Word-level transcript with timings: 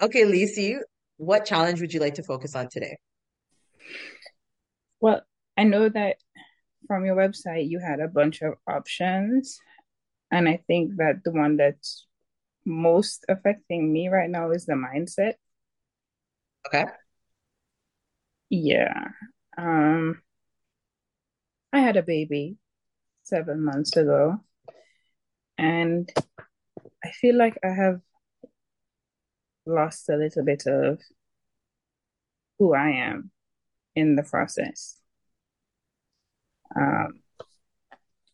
Okay, 0.00 0.22
Lisi, 0.22 0.78
what 1.16 1.44
challenge 1.44 1.80
would 1.80 1.92
you 1.92 2.00
like 2.00 2.14
to 2.14 2.22
focus 2.22 2.54
on 2.54 2.68
today? 2.68 2.98
Well, 5.00 5.22
I 5.56 5.64
know 5.64 5.88
that 5.88 6.16
from 6.86 7.04
your 7.04 7.16
website 7.16 7.68
you 7.68 7.80
had 7.80 8.00
a 8.00 8.08
bunch 8.08 8.42
of 8.42 8.54
options, 8.68 9.58
and 10.30 10.48
I 10.48 10.62
think 10.66 10.96
that 10.96 11.24
the 11.24 11.32
one 11.32 11.56
that's 11.56 12.06
most 12.64 13.24
affecting 13.28 13.92
me 13.92 14.08
right 14.08 14.30
now 14.30 14.52
is 14.52 14.66
the 14.66 14.74
mindset. 14.74 15.34
Okay. 16.66 16.84
Yeah. 18.50 19.08
Um, 19.56 20.22
I 21.72 21.80
had 21.80 21.96
a 21.96 22.02
baby 22.02 22.56
seven 23.24 23.64
months 23.64 23.96
ago, 23.96 24.40
and 25.56 26.08
I 27.04 27.10
feel 27.10 27.36
like 27.36 27.58
I 27.64 27.68
have 27.68 28.00
lost 29.68 30.08
a 30.08 30.16
little 30.16 30.44
bit 30.44 30.66
of 30.66 31.00
who 32.58 32.74
I 32.74 32.90
am 32.90 33.30
in 33.94 34.16
the 34.16 34.22
process. 34.22 34.96
Um, 36.74 37.20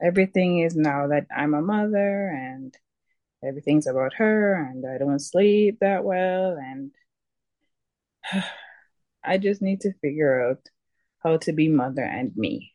everything 0.03 0.61
is 0.61 0.77
now 0.77 1.09
that 1.09 1.27
I'm 1.35 1.55
a 1.55 1.63
mother 1.63 2.29
and 2.29 2.75
everything's 3.47 3.87
about 3.87 4.15
her 4.15 4.55
and 4.55 4.85
I 4.87 4.99
don't 4.99 5.19
sleep 5.19 5.79
that 5.81 6.05
well 6.05 6.57
and 6.57 6.91
I 9.25 9.39
just 9.39 9.63
need 9.63 9.81
to 9.83 9.93
figure 10.03 10.51
out 10.51 10.69
how 11.23 11.39
to 11.39 11.53
be 11.53 11.69
mother 11.69 12.03
and 12.05 12.37
me 12.37 12.73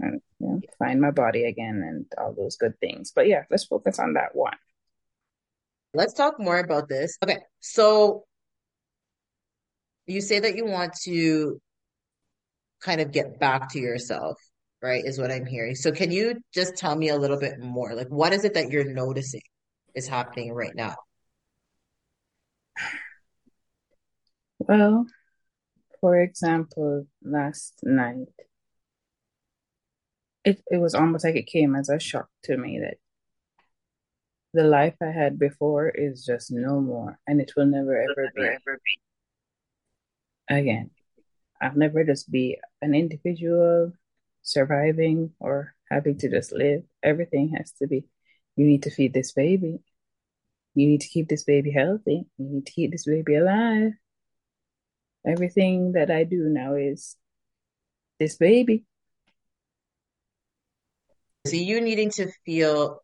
and 0.00 0.20
you 0.40 0.46
know, 0.48 0.60
find 0.78 1.00
my 1.00 1.10
body 1.10 1.44
again 1.44 1.82
and 1.86 2.06
all 2.18 2.32
those 2.34 2.56
good 2.56 2.78
things. 2.80 3.12
But 3.14 3.28
yeah, 3.28 3.44
let's 3.50 3.64
focus 3.64 3.98
on 3.98 4.14
that 4.14 4.34
one. 4.34 4.56
Let's 5.94 6.12
talk 6.12 6.40
more 6.40 6.58
about 6.58 6.88
this. 6.88 7.16
Okay, 7.22 7.38
so 7.60 8.24
you 10.06 10.20
say 10.20 10.40
that 10.40 10.56
you 10.56 10.66
want 10.66 10.92
to 11.04 11.60
kind 12.82 13.00
of 13.00 13.12
get 13.12 13.38
back 13.38 13.70
to 13.70 13.78
yourself, 13.78 14.38
right? 14.82 15.04
Is 15.04 15.18
what 15.18 15.30
I'm 15.30 15.46
hearing. 15.46 15.76
So 15.76 15.92
can 15.92 16.10
you 16.10 16.42
just 16.52 16.76
tell 16.76 16.96
me 16.96 17.08
a 17.10 17.16
little 17.16 17.38
bit 17.38 17.60
more? 17.60 17.94
Like, 17.94 18.08
what 18.08 18.32
is 18.32 18.44
it 18.44 18.54
that 18.54 18.70
you're 18.70 18.92
noticing 18.92 19.40
is 19.94 20.08
happening 20.08 20.52
right 20.52 20.74
now? 20.74 20.96
Well, 24.58 25.06
for 26.00 26.20
example, 26.20 27.06
last 27.22 27.78
night, 27.84 28.26
it, 30.44 30.60
it 30.66 30.78
was 30.78 30.94
almost 30.94 31.24
like 31.24 31.36
it 31.36 31.46
came 31.46 31.74
as 31.74 31.88
a 31.88 31.98
shock 31.98 32.28
to 32.44 32.56
me 32.56 32.80
that 32.80 32.96
the 34.54 34.62
life 34.64 34.94
I 35.02 35.10
had 35.10 35.38
before 35.38 35.88
is 35.88 36.24
just 36.24 36.52
no 36.52 36.80
more 36.80 37.18
and 37.26 37.40
it 37.40 37.52
will 37.56 37.66
never 37.66 38.00
ever 38.00 38.30
be 38.34 38.42
Ever 38.42 38.80
be. 40.48 40.56
again. 40.56 40.90
I'll 41.60 41.76
never 41.76 42.04
just 42.04 42.30
be 42.30 42.58
an 42.80 42.94
individual 42.94 43.92
surviving 44.42 45.32
or 45.40 45.74
having 45.90 46.18
to 46.18 46.30
just 46.30 46.52
live. 46.52 46.82
Everything 47.02 47.54
has 47.58 47.72
to 47.82 47.88
be, 47.88 48.04
you 48.56 48.64
need 48.64 48.84
to 48.84 48.90
feed 48.90 49.12
this 49.12 49.32
baby. 49.32 49.80
You 50.74 50.86
need 50.86 51.00
to 51.00 51.08
keep 51.08 51.28
this 51.28 51.44
baby 51.44 51.70
healthy. 51.72 52.26
You 52.38 52.46
need 52.46 52.66
to 52.66 52.72
keep 52.72 52.92
this 52.92 53.06
baby 53.06 53.34
alive. 53.36 53.92
Everything 55.26 55.92
that 55.92 56.10
I 56.10 56.24
do 56.24 56.48
now 56.48 56.74
is 56.74 57.16
this 58.20 58.36
baby. 58.36 58.84
So 61.46 61.56
you 61.56 61.80
needing 61.80 62.10
to 62.12 62.30
feel 62.44 63.03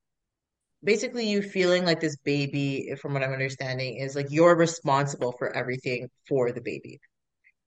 basically 0.82 1.28
you 1.28 1.42
feeling 1.42 1.84
like 1.84 2.00
this 2.00 2.16
baby, 2.16 2.94
from 3.00 3.12
what 3.12 3.22
I'm 3.22 3.32
understanding, 3.32 3.96
is 3.96 4.14
like 4.16 4.26
you're 4.30 4.56
responsible 4.56 5.32
for 5.38 5.54
everything 5.54 6.08
for 6.28 6.52
the 6.52 6.60
baby. 6.60 6.98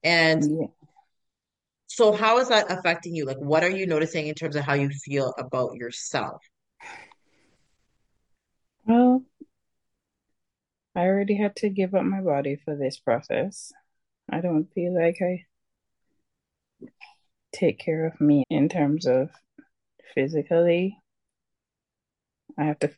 And 0.03 0.43
Yeah. 0.43 0.67
so 1.87 2.11
how 2.11 2.39
is 2.39 2.49
that 2.49 2.71
affecting 2.71 3.15
you? 3.15 3.25
Like 3.25 3.37
what 3.37 3.63
are 3.63 3.69
you 3.69 3.85
noticing 3.85 4.27
in 4.27 4.35
terms 4.35 4.55
of 4.55 4.63
how 4.63 4.73
you 4.73 4.89
feel 4.89 5.33
about 5.37 5.75
yourself? 5.75 6.41
Well, 8.85 9.23
I 10.95 11.01
already 11.01 11.37
had 11.37 11.55
to 11.57 11.69
give 11.69 11.95
up 11.95 12.03
my 12.03 12.21
body 12.21 12.57
for 12.65 12.75
this 12.75 12.97
process. 12.97 13.71
I 14.29 14.41
don't 14.41 14.71
feel 14.73 14.93
like 14.99 15.17
I 15.21 15.45
take 17.51 17.79
care 17.79 18.07
of 18.07 18.19
me 18.19 18.43
in 18.49 18.69
terms 18.69 19.05
of 19.05 19.29
physically. 20.15 20.97
I 22.57 22.65
have 22.65 22.79
to 22.79 22.91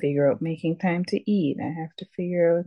figure 0.00 0.30
out 0.30 0.42
making 0.42 0.78
time 0.78 1.04
to 1.06 1.30
eat. 1.30 1.58
I 1.60 1.80
have 1.80 1.94
to 1.96 2.06
figure 2.16 2.58
out 2.58 2.66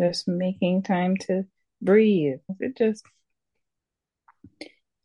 just 0.00 0.26
making 0.26 0.82
time 0.82 1.16
to 1.28 1.44
breathe. 1.80 2.40
It 2.60 2.76
just, 2.76 3.04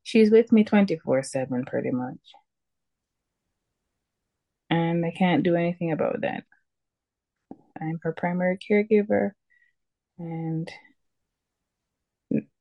she's 0.03 0.31
with 0.31 0.51
me 0.51 0.63
24/7 0.63 1.65
pretty 1.65 1.91
much. 1.91 2.19
And 4.69 5.05
I 5.05 5.11
can't 5.11 5.43
do 5.43 5.55
anything 5.55 5.91
about 5.91 6.21
that. 6.21 6.43
I'm 7.79 7.99
her 8.03 8.13
primary 8.13 8.57
caregiver, 8.57 9.31
and 10.17 10.69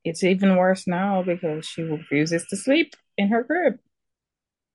it's 0.03 0.23
even 0.23 0.55
worse 0.55 0.87
now 0.87 1.23
because 1.23 1.65
she 1.65 1.81
refuses 1.81 2.45
to 2.47 2.55
sleep 2.55 2.93
in 3.17 3.29
her 3.29 3.43
crib 3.43 3.79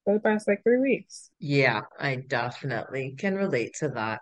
for 0.05 0.15
the 0.15 0.21
past 0.21 0.49
like 0.49 0.63
three 0.63 0.79
weeks. 0.79 1.31
Yeah, 1.39 1.83
I 1.99 2.17
definitely 2.17 3.15
can 3.19 3.35
relate 3.37 3.75
to 3.81 3.89
that. 3.91 4.21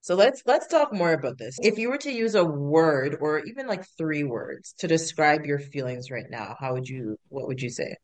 So 0.00 0.14
let's 0.14 0.42
let's 0.44 0.66
talk 0.66 0.92
more 0.92 1.12
about 1.14 1.38
this. 1.38 1.56
If 1.62 1.78
you 1.78 1.88
were 1.88 1.98
to 1.98 2.12
use 2.12 2.34
a 2.34 2.44
word 2.44 3.16
or 3.20 3.38
even 3.40 3.66
like 3.66 3.86
three 3.96 4.22
words 4.22 4.74
to 4.78 4.86
describe 4.86 5.46
your 5.46 5.58
feelings 5.58 6.10
right 6.10 6.28
now, 6.28 6.56
how 6.60 6.74
would 6.74 6.86
you 6.86 7.16
what 7.28 7.46
would 7.46 7.62
you 7.62 7.70
say? 7.70 7.96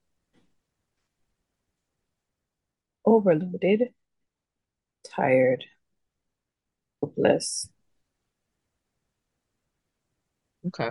Overloaded, 3.04 3.90
tired, 5.04 5.64
hopeless. 7.02 7.68
Okay. 10.66 10.90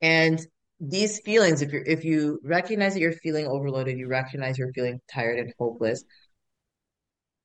And 0.00 0.44
these 0.80 1.20
feelings, 1.20 1.62
if 1.62 1.72
you're 1.72 1.84
if 1.84 2.04
you 2.04 2.40
recognize 2.44 2.94
that 2.94 3.00
you're 3.00 3.12
feeling 3.12 3.46
overloaded, 3.46 3.98
you 3.98 4.08
recognize 4.08 4.58
you're 4.58 4.72
feeling 4.72 5.00
tired 5.12 5.38
and 5.38 5.52
hopeless, 5.58 6.04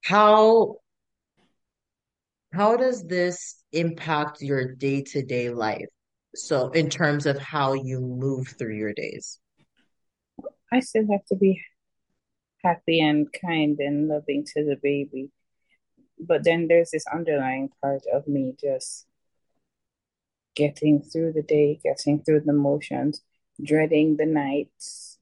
how 0.03 0.75
how 2.53 2.77
does 2.77 3.03
this 3.03 3.63
impact 3.71 4.41
your 4.41 4.75
day-to-day 4.75 5.49
life? 5.49 5.87
So 6.35 6.69
in 6.69 6.89
terms 6.89 7.25
of 7.25 7.39
how 7.39 7.73
you 7.73 7.99
move 7.99 8.47
through 8.59 8.75
your 8.75 8.93
days. 8.93 9.39
I 10.71 10.79
still 10.79 11.07
have 11.11 11.25
to 11.25 11.35
be 11.35 11.61
happy 12.63 12.99
and 13.01 13.27
kind 13.33 13.77
and 13.79 14.07
loving 14.07 14.45
to 14.53 14.63
the 14.63 14.77
baby. 14.81 15.29
But 16.19 16.43
then 16.43 16.67
there's 16.67 16.91
this 16.91 17.05
underlying 17.11 17.69
part 17.81 18.03
of 18.11 18.27
me 18.27 18.55
just 18.59 19.07
getting 20.55 21.01
through 21.01 21.33
the 21.33 21.43
day, 21.43 21.79
getting 21.83 22.23
through 22.23 22.41
the 22.41 22.53
motions, 22.53 23.21
dreading 23.63 24.17
the 24.17 24.25
nights, 24.25 25.17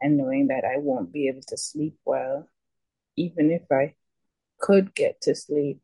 and 0.00 0.16
knowing 0.16 0.48
that 0.48 0.64
I 0.64 0.78
won't 0.78 1.12
be 1.12 1.28
able 1.28 1.42
to 1.48 1.56
sleep 1.56 1.98
well. 2.04 2.48
Even 3.16 3.50
if 3.50 3.62
I 3.72 3.94
could 4.58 4.94
get 4.94 5.20
to 5.22 5.34
sleep, 5.34 5.80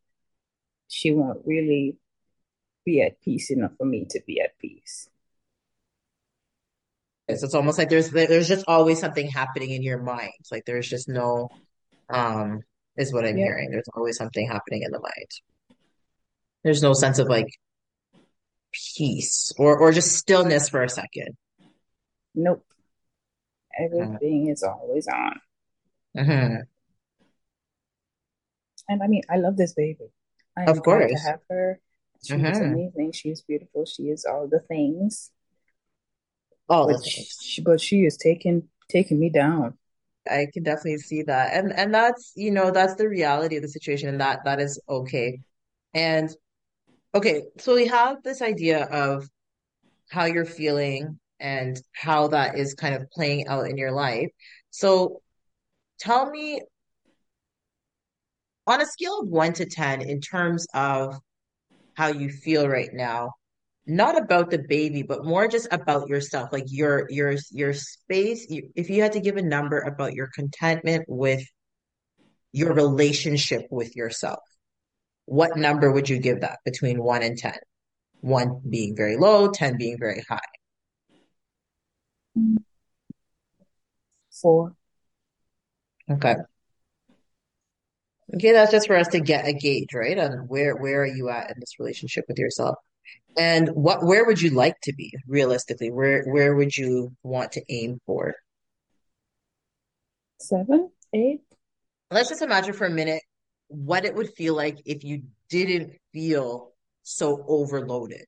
she 0.89 1.13
won't 1.13 1.47
really 1.47 1.99
be 2.85 3.03
at 3.03 3.21
peace 3.21 3.51
enough 3.51 3.73
for 3.79 3.87
me 3.87 4.07
to 4.11 4.21
be 4.27 4.41
at 4.41 4.59
peace. 4.59 5.09
It's, 7.29 7.43
it's 7.43 7.55
almost 7.55 7.79
like 7.79 7.89
there's 7.89 8.11
there's 8.11 8.49
just 8.49 8.65
always 8.69 9.01
something 9.01 9.29
happening 9.29 9.71
in 9.71 9.83
your 9.83 10.03
mind. 10.03 10.33
Like 10.53 10.65
there's 10.67 10.89
just 10.89 11.09
no 11.09 11.49
um 12.11 12.61
is 12.97 13.13
what 13.13 13.27
I'm 13.27 13.37
Yep. 13.37 13.39
hearing. 13.39 13.71
There's 13.71 13.89
always 13.95 14.17
something 14.19 14.47
happening 14.47 14.83
in 14.83 14.91
the 14.93 15.01
mind. 15.01 15.29
There's 16.65 16.83
no 16.83 16.93
sense 16.95 17.19
of 17.19 17.29
like 17.29 17.49
peace 18.97 19.53
or 19.59 19.79
or 19.79 19.93
just 19.93 20.13
stillness 20.17 20.69
for 20.69 20.83
a 20.83 20.89
second. 20.89 21.37
Nope. 22.35 22.65
Uh, 23.99 24.19
Everything 24.19 24.49
is 24.49 24.63
always 24.63 25.07
on. 25.07 25.41
mhm. 26.15 26.67
And 28.89 29.03
I 29.03 29.07
mean, 29.07 29.23
I 29.31 29.37
love 29.37 29.57
this 29.57 29.75
baby. 29.75 30.11
I 30.57 30.67
Of 30.67 30.83
glad 30.83 31.09
to 31.09 31.19
have 31.19 31.41
her. 31.51 31.81
She 32.23 32.41
is 32.49 32.61
hmm 32.61 32.63
amazing. 32.63 33.13
She 33.13 33.31
is 33.31 33.43
beautiful. 33.43 33.85
She 33.85 34.05
is 34.05 34.25
all 34.25 34.49
the 34.49 34.61
things. 34.61 35.31
All 36.69 36.87
the 36.87 36.95
But 36.95 37.03
things. 37.05 37.39
she, 37.41 37.63
but 37.63 37.81
she 37.81 38.05
is 38.05 38.17
taking 38.17 38.69
taking 38.89 39.19
me 39.19 39.31
down. 39.31 39.79
I 40.31 40.47
can 40.53 40.63
definitely 40.63 40.99
see 40.99 41.23
that. 41.23 41.53
And 41.55 41.73
and 41.73 41.95
that's, 41.95 42.33
you 42.37 42.51
know, 42.51 42.71
that's 42.71 42.95
the 42.97 43.09
reality 43.09 43.57
of 43.57 43.63
the 43.63 43.69
situation 43.69 44.09
and 44.09 44.21
that 44.21 44.45
that 44.45 44.61
is 44.61 44.81
okay. 44.89 45.41
And 45.95 46.31
okay, 47.15 47.45
so 47.59 47.75
we 47.75 47.87
have 47.87 48.23
this 48.23 48.43
idea 48.43 48.85
of 48.85 49.29
how 50.11 50.25
you're 50.25 50.45
feeling 50.45 51.19
and 51.41 51.81
how 51.93 52.29
that 52.29 52.59
is 52.59 52.75
kind 52.75 52.95
of 52.95 53.11
playing 53.11 53.47
out 53.47 53.69
in 53.69 53.77
your 53.77 53.93
life. 53.93 54.31
So 54.71 55.21
tell 55.99 56.29
me 56.31 56.61
on 58.67 58.81
a 58.81 58.87
scale 58.87 59.21
of 59.21 59.29
one 59.29 59.53
to 59.55 59.67
10, 59.67 60.03
in 60.03 60.21
terms 60.21 60.67
of 60.75 61.17
how 61.95 62.09
you 62.09 62.31
feel 62.31 62.67
right 62.67 62.91
now, 62.93 63.33
not 63.87 64.21
about 64.21 64.51
the 64.51 64.59
baby, 64.59 65.03
but 65.03 65.25
more 65.25 65.47
just 65.47 65.69
about 65.71 66.09
yourself, 66.09 66.51
like 66.53 66.65
your 66.69 67.07
your 67.11 67.37
your 67.51 67.75
space. 67.75 68.47
If 68.49 68.89
you 68.89 69.03
had 69.03 69.13
to 69.13 69.21
give 69.21 69.37
a 69.37 69.43
number 69.43 69.79
about 69.81 70.15
your 70.15 70.31
contentment 70.35 71.05
with 71.07 71.45
your 72.53 72.73
relationship 72.73 73.67
with 73.71 73.95
yourself, 73.95 74.41
what 75.27 75.57
number 75.57 75.91
would 75.91 76.09
you 76.09 76.19
give 76.19 76.41
that 76.41 76.59
between 76.65 77.03
one 77.03 77.23
and 77.23 77.37
10? 77.37 77.55
One 78.21 78.61
being 78.69 78.97
very 78.97 79.17
low, 79.17 79.51
10 79.51 79.77
being 79.77 79.99
very 79.99 80.25
high. 80.29 80.41
Four. 84.31 84.75
Okay. 86.11 86.35
Okay, 88.35 88.53
that's 88.53 88.73
just 88.73 88.87
for 88.87 88.97
us 88.97 89.09
to 89.09 89.21
get 89.21 89.47
a 89.47 89.53
gauge, 89.53 89.95
right? 89.95 90.19
On 90.19 90.49
where 90.49 90.75
where 90.75 91.03
are 91.03 91.07
you 91.07 91.29
at 91.29 91.51
in 91.51 91.57
this 91.61 91.79
relationship 91.79 92.25
with 92.27 92.39
yourself? 92.39 92.77
And 93.37 93.69
what 93.69 94.05
where 94.05 94.25
would 94.25 94.41
you 94.41 94.51
like 94.51 94.81
to 94.85 94.95
be 94.95 95.15
realistically? 95.29 95.91
Where 95.91 96.25
where 96.25 96.55
would 96.55 96.77
you 96.77 97.15
want 97.23 97.53
to 97.53 97.63
aim 97.69 98.01
for? 98.07 98.35
Seven, 100.41 100.91
eight. 101.13 101.43
Let's 102.11 102.31
just 102.31 102.43
imagine 102.43 102.75
for 102.75 102.87
a 102.87 102.91
minute 102.91 103.23
what 103.75 104.05
it 104.05 104.15
would 104.15 104.35
feel 104.35 104.55
like 104.55 104.79
if 104.85 105.05
you 105.05 105.23
didn't 105.49 105.95
feel 106.13 106.73
so 107.03 107.45
overloaded. 107.49 108.25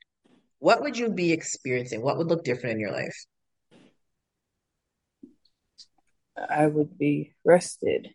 What 0.58 0.82
would 0.82 0.98
you 0.98 1.10
be 1.10 1.32
experiencing? 1.32 2.02
What 2.02 2.18
would 2.18 2.28
look 2.28 2.44
different 2.44 2.74
in 2.74 2.80
your 2.80 2.92
life? 2.92 3.16
I 6.36 6.66
would 6.66 6.98
be 6.98 7.34
rested. 7.44 8.08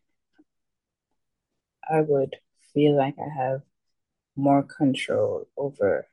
I 1.90 2.02
would 2.02 2.36
feel 2.74 2.96
like 2.96 3.16
I 3.18 3.30
have 3.34 3.62
more 4.36 4.64
control 4.64 5.48
over 5.58 6.08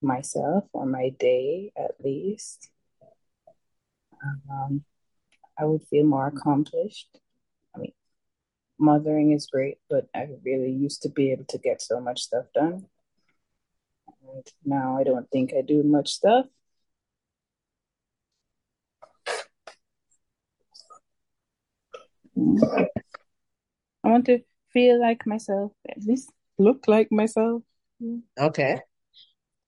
myself 0.00 0.64
or 0.72 0.86
my 0.86 1.10
day 1.18 1.72
at 1.76 1.92
least. 2.02 2.70
Um, 4.50 4.84
I 5.58 5.64
would 5.64 5.82
feel 5.88 6.04
more 6.04 6.26
accomplished. 6.26 7.18
I 7.74 7.78
mean, 7.78 7.92
mothering 8.78 9.32
is 9.32 9.46
great, 9.46 9.78
but 9.88 10.06
I 10.14 10.28
really 10.44 10.70
used 10.70 11.02
to 11.02 11.08
be 11.08 11.32
able 11.32 11.44
to 11.46 11.58
get 11.58 11.80
so 11.82 12.00
much 12.00 12.22
stuff 12.22 12.46
done. 12.54 12.86
And 14.22 14.46
now 14.64 14.98
I 14.98 15.04
don't 15.04 15.30
think 15.30 15.52
I 15.56 15.62
do 15.62 15.82
much 15.82 16.10
stuff. 16.10 16.46
Mm. 22.36 22.88
I 24.02 24.08
want 24.08 24.26
to 24.26 24.40
feel 24.72 25.00
like 25.00 25.26
myself, 25.26 25.72
at 25.88 26.02
least 26.02 26.30
look 26.58 26.86
like 26.88 27.10
myself. 27.10 27.62
Okay. 28.38 28.80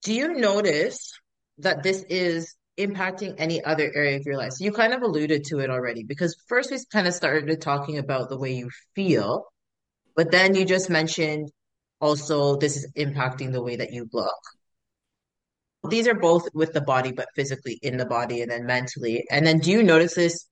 Do 0.03 0.13
you 0.13 0.35
notice 0.35 1.13
that 1.59 1.83
this 1.83 2.05
is 2.09 2.55
impacting 2.79 3.35
any 3.39 3.63
other 3.65 3.91
area 3.95 4.17
of 4.17 4.23
your 4.25 4.37
life? 4.37 4.53
So 4.53 4.65
you 4.65 4.73
kind 4.73 4.93
of 4.93 5.03
alluded 5.03 5.45
to 5.45 5.59
it 5.61 5.71
already 5.71 6.05
because 6.05 6.37
first 6.49 6.71
we 6.71 6.79
kind 6.93 7.07
of 7.07 7.15
started 7.15 7.61
talking 7.61 7.99
about 7.99 8.29
the 8.29 8.39
way 8.39 8.53
you 8.53 8.71
feel, 8.95 9.45
but 10.15 10.31
then 10.31 10.55
you 10.55 10.65
just 10.65 10.91
mentioned 10.91 11.51
also 12.01 12.57
this 12.57 12.77
is 12.77 12.93
impacting 12.97 13.53
the 13.53 13.63
way 13.63 13.77
that 13.77 13.93
you 13.93 14.09
look. 14.13 14.35
These 15.89 16.09
are 16.09 16.15
both 16.15 16.49
with 16.53 16.73
the 16.73 16.81
body, 16.81 17.13
but 17.13 17.29
physically 17.35 17.79
in 17.83 17.97
the 17.97 18.07
body 18.07 18.43
and 18.43 18.51
then 18.51 18.67
mentally. 18.67 19.25
And 19.31 19.47
then 19.47 19.59
do 19.59 19.71
you 19.71 19.83
notice 19.83 20.15
this 20.15 20.47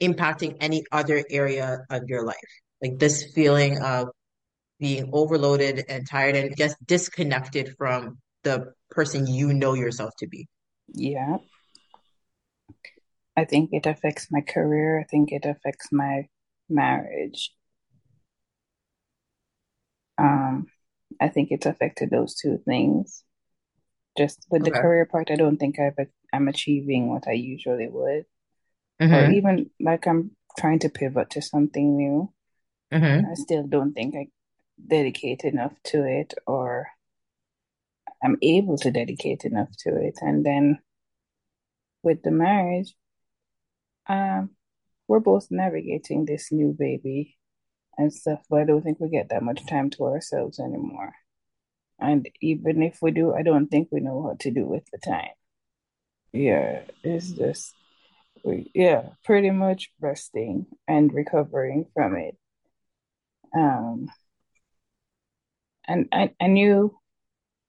impacting 0.00 0.56
any 0.60 0.84
other 0.90 1.22
area 1.30 1.80
of 1.90 2.02
your 2.06 2.24
life? 2.24 2.36
Like 2.82 2.98
this 2.98 3.32
feeling 3.34 3.78
of 3.82 4.08
being 4.80 5.10
overloaded 5.12 5.84
and 5.88 6.08
tired 6.08 6.36
and 6.36 6.56
just 6.56 6.76
disconnected 6.86 7.74
from 7.78 8.18
the 8.42 8.72
person 8.90 9.26
you 9.26 9.52
know 9.52 9.74
yourself 9.74 10.10
to 10.18 10.26
be. 10.26 10.46
Yeah. 10.92 11.38
I 13.36 13.44
think 13.44 13.70
it 13.72 13.86
affects 13.86 14.28
my 14.30 14.40
career. 14.40 15.00
I 15.00 15.04
think 15.04 15.32
it 15.32 15.44
affects 15.44 15.88
my 15.92 16.28
marriage. 16.68 17.52
Um, 20.18 20.68
I 21.20 21.28
think 21.28 21.50
it's 21.50 21.66
affected 21.66 22.10
those 22.10 22.34
two 22.34 22.58
things. 22.64 23.24
Just 24.16 24.46
with 24.50 24.64
the 24.64 24.70
career 24.70 25.06
part, 25.06 25.30
I 25.30 25.36
don't 25.36 25.56
think 25.56 25.78
I've, 25.80 25.98
I'm 26.32 26.48
achieving 26.48 27.08
what 27.08 27.26
I 27.28 27.32
usually 27.32 27.88
would, 27.88 28.26
or 29.10 29.24
Mm-hmm. 29.24 29.32
even 29.32 29.70
like 29.80 30.06
I'm 30.06 30.32
trying 30.58 30.80
to 30.80 30.88
pivot 30.88 31.30
to 31.30 31.42
something 31.42 31.96
new. 31.96 32.32
Mm-hmm. 32.92 33.30
I 33.30 33.34
still 33.34 33.66
don't 33.66 33.92
think 33.92 34.14
I 34.16 34.28
dedicate 34.86 35.42
enough 35.44 35.74
to 35.86 36.04
it, 36.04 36.34
or 36.46 36.88
I'm 38.24 38.38
able 38.40 38.78
to 38.78 38.90
dedicate 38.90 39.44
enough 39.44 39.68
to 39.80 39.90
it. 40.00 40.18
And 40.22 40.44
then 40.44 40.78
with 42.02 42.22
the 42.22 42.30
marriage, 42.30 42.94
um, 44.08 44.50
we're 45.06 45.20
both 45.20 45.48
navigating 45.50 46.24
this 46.24 46.50
new 46.50 46.74
baby 46.76 47.36
and 47.98 48.12
stuff, 48.12 48.40
but 48.48 48.60
I 48.60 48.64
don't 48.64 48.82
think 48.82 48.98
we 48.98 49.10
get 49.10 49.28
that 49.28 49.42
much 49.42 49.66
time 49.66 49.90
to 49.90 50.04
ourselves 50.04 50.58
anymore. 50.58 51.12
And 52.00 52.28
even 52.40 52.82
if 52.82 52.98
we 53.02 53.10
do, 53.10 53.34
I 53.34 53.42
don't 53.42 53.68
think 53.68 53.88
we 53.90 54.00
know 54.00 54.16
what 54.16 54.40
to 54.40 54.50
do 54.50 54.64
with 54.64 54.84
the 54.90 54.98
time. 54.98 55.30
Yeah, 56.32 56.80
it's 57.02 57.30
just, 57.30 57.74
we, 58.42 58.70
yeah, 58.74 59.10
pretty 59.24 59.50
much 59.50 59.90
resting 60.00 60.66
and 60.88 61.12
recovering 61.12 61.86
from 61.94 62.16
it. 62.16 62.36
Um, 63.56 64.08
and 65.86 66.08
I, 66.10 66.32
I 66.40 66.46
knew 66.48 66.96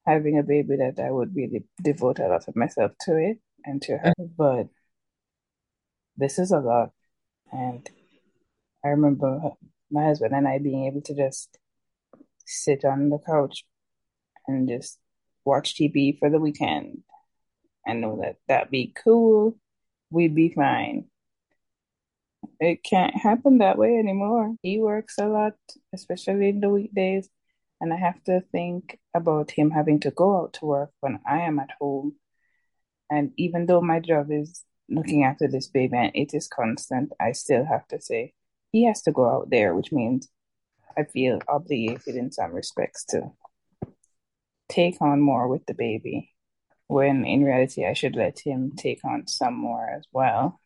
having 0.05 0.37
a 0.37 0.43
baby 0.43 0.75
that 0.77 0.99
I 1.03 1.11
would 1.11 1.35
really 1.35 1.65
devote 1.81 2.19
a 2.19 2.27
lot 2.27 2.47
of 2.47 2.55
myself 2.55 2.91
to 3.01 3.17
it 3.17 3.39
and 3.65 3.81
to 3.83 3.97
her, 3.97 4.13
mm-hmm. 4.19 4.33
but 4.37 4.67
this 6.17 6.39
is 6.39 6.51
a 6.51 6.59
lot. 6.59 6.91
And 7.51 7.89
I 8.83 8.89
remember 8.89 9.51
my 9.91 10.05
husband 10.05 10.33
and 10.33 10.47
I 10.47 10.59
being 10.59 10.85
able 10.85 11.01
to 11.01 11.15
just 11.15 11.57
sit 12.45 12.85
on 12.85 13.09
the 13.09 13.19
couch 13.19 13.65
and 14.47 14.69
just 14.69 14.99
watch 15.43 15.75
TV 15.75 16.17
for 16.17 16.29
the 16.29 16.39
weekend 16.39 17.03
and 17.85 18.01
know 18.01 18.19
that 18.21 18.37
that'd 18.47 18.71
be 18.71 18.93
cool. 19.03 19.57
We'd 20.09 20.35
be 20.35 20.49
fine. 20.49 21.05
It 22.59 22.83
can't 22.83 23.15
happen 23.15 23.57
that 23.57 23.77
way 23.77 23.97
anymore. 23.97 24.55
He 24.61 24.79
works 24.79 25.17
a 25.17 25.27
lot, 25.27 25.53
especially 25.93 26.49
in 26.49 26.59
the 26.59 26.69
weekdays, 26.69 27.27
and 27.81 27.91
I 27.91 27.97
have 27.97 28.23
to 28.25 28.41
think 28.51 28.99
about 29.15 29.51
him 29.51 29.71
having 29.71 29.99
to 30.01 30.11
go 30.11 30.37
out 30.37 30.53
to 30.53 30.65
work 30.65 30.91
when 30.99 31.19
I 31.27 31.39
am 31.39 31.57
at 31.57 31.71
home. 31.79 32.15
And 33.09 33.31
even 33.37 33.65
though 33.65 33.81
my 33.81 33.99
job 33.99 34.27
is 34.29 34.63
looking 34.89 35.23
after 35.23 35.47
this 35.47 35.67
baby 35.67 35.97
and 35.97 36.11
it 36.13 36.33
is 36.33 36.47
constant, 36.47 37.11
I 37.19 37.31
still 37.31 37.65
have 37.65 37.87
to 37.87 38.01
say 38.01 38.33
he 38.71 38.85
has 38.85 39.01
to 39.03 39.11
go 39.11 39.27
out 39.27 39.49
there, 39.49 39.73
which 39.73 39.91
means 39.91 40.29
I 40.97 41.03
feel 41.03 41.39
obligated 41.47 42.15
in 42.15 42.31
some 42.31 42.51
respects 42.51 43.05
to 43.05 43.31
take 44.69 45.01
on 45.01 45.21
more 45.21 45.47
with 45.47 45.65
the 45.65 45.73
baby, 45.73 46.33
when 46.87 47.25
in 47.25 47.43
reality 47.43 47.85
I 47.85 47.93
should 47.93 48.15
let 48.15 48.39
him 48.39 48.73
take 48.75 49.03
on 49.05 49.27
some 49.27 49.55
more 49.55 49.89
as 49.89 50.05
well. 50.11 50.59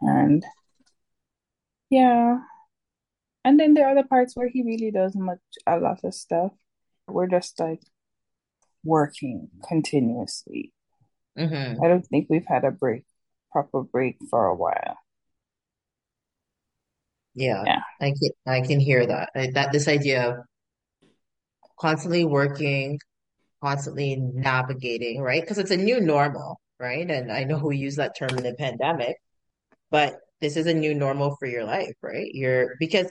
And 0.00 0.44
yeah, 1.90 2.40
and 3.44 3.58
then 3.58 3.74
there 3.74 3.88
are 3.88 3.94
the 3.94 4.04
parts 4.04 4.36
where 4.36 4.48
he 4.48 4.62
really 4.62 4.90
does 4.90 5.14
much 5.16 5.40
a 5.66 5.78
lot 5.78 6.04
of 6.04 6.14
stuff. 6.14 6.52
We're 7.08 7.28
just 7.28 7.58
like 7.60 7.82
working 8.84 9.48
continuously. 9.68 10.72
Mm-hmm. 11.38 11.82
I 11.82 11.88
don't 11.88 12.06
think 12.06 12.26
we've 12.28 12.46
had 12.46 12.64
a 12.64 12.70
break, 12.70 13.04
proper 13.52 13.82
break 13.82 14.18
for 14.30 14.46
a 14.46 14.54
while. 14.54 14.98
Yeah, 17.34 17.64
Yeah. 17.64 17.80
I 18.00 18.10
can 18.12 18.30
I 18.46 18.60
can 18.60 18.80
hear 18.80 19.06
that. 19.06 19.30
I, 19.34 19.50
that 19.54 19.72
this 19.72 19.88
idea 19.88 20.30
of 20.30 20.44
constantly 21.80 22.24
working, 22.24 22.98
constantly 23.62 24.16
navigating, 24.16 25.20
right? 25.22 25.42
Because 25.42 25.58
it's 25.58 25.70
a 25.70 25.76
new 25.76 26.00
normal, 26.00 26.60
right? 26.78 27.10
And 27.10 27.32
I 27.32 27.44
know 27.44 27.58
we 27.58 27.78
use 27.78 27.96
that 27.96 28.16
term 28.16 28.30
in 28.36 28.44
the 28.44 28.54
pandemic, 28.54 29.16
but 29.90 30.18
this 30.40 30.56
is 30.56 30.66
a 30.66 30.74
new 30.74 30.94
normal 30.94 31.36
for 31.38 31.46
your 31.46 31.64
life, 31.64 31.94
right? 32.02 32.28
You're 32.34 32.76
because 32.80 33.10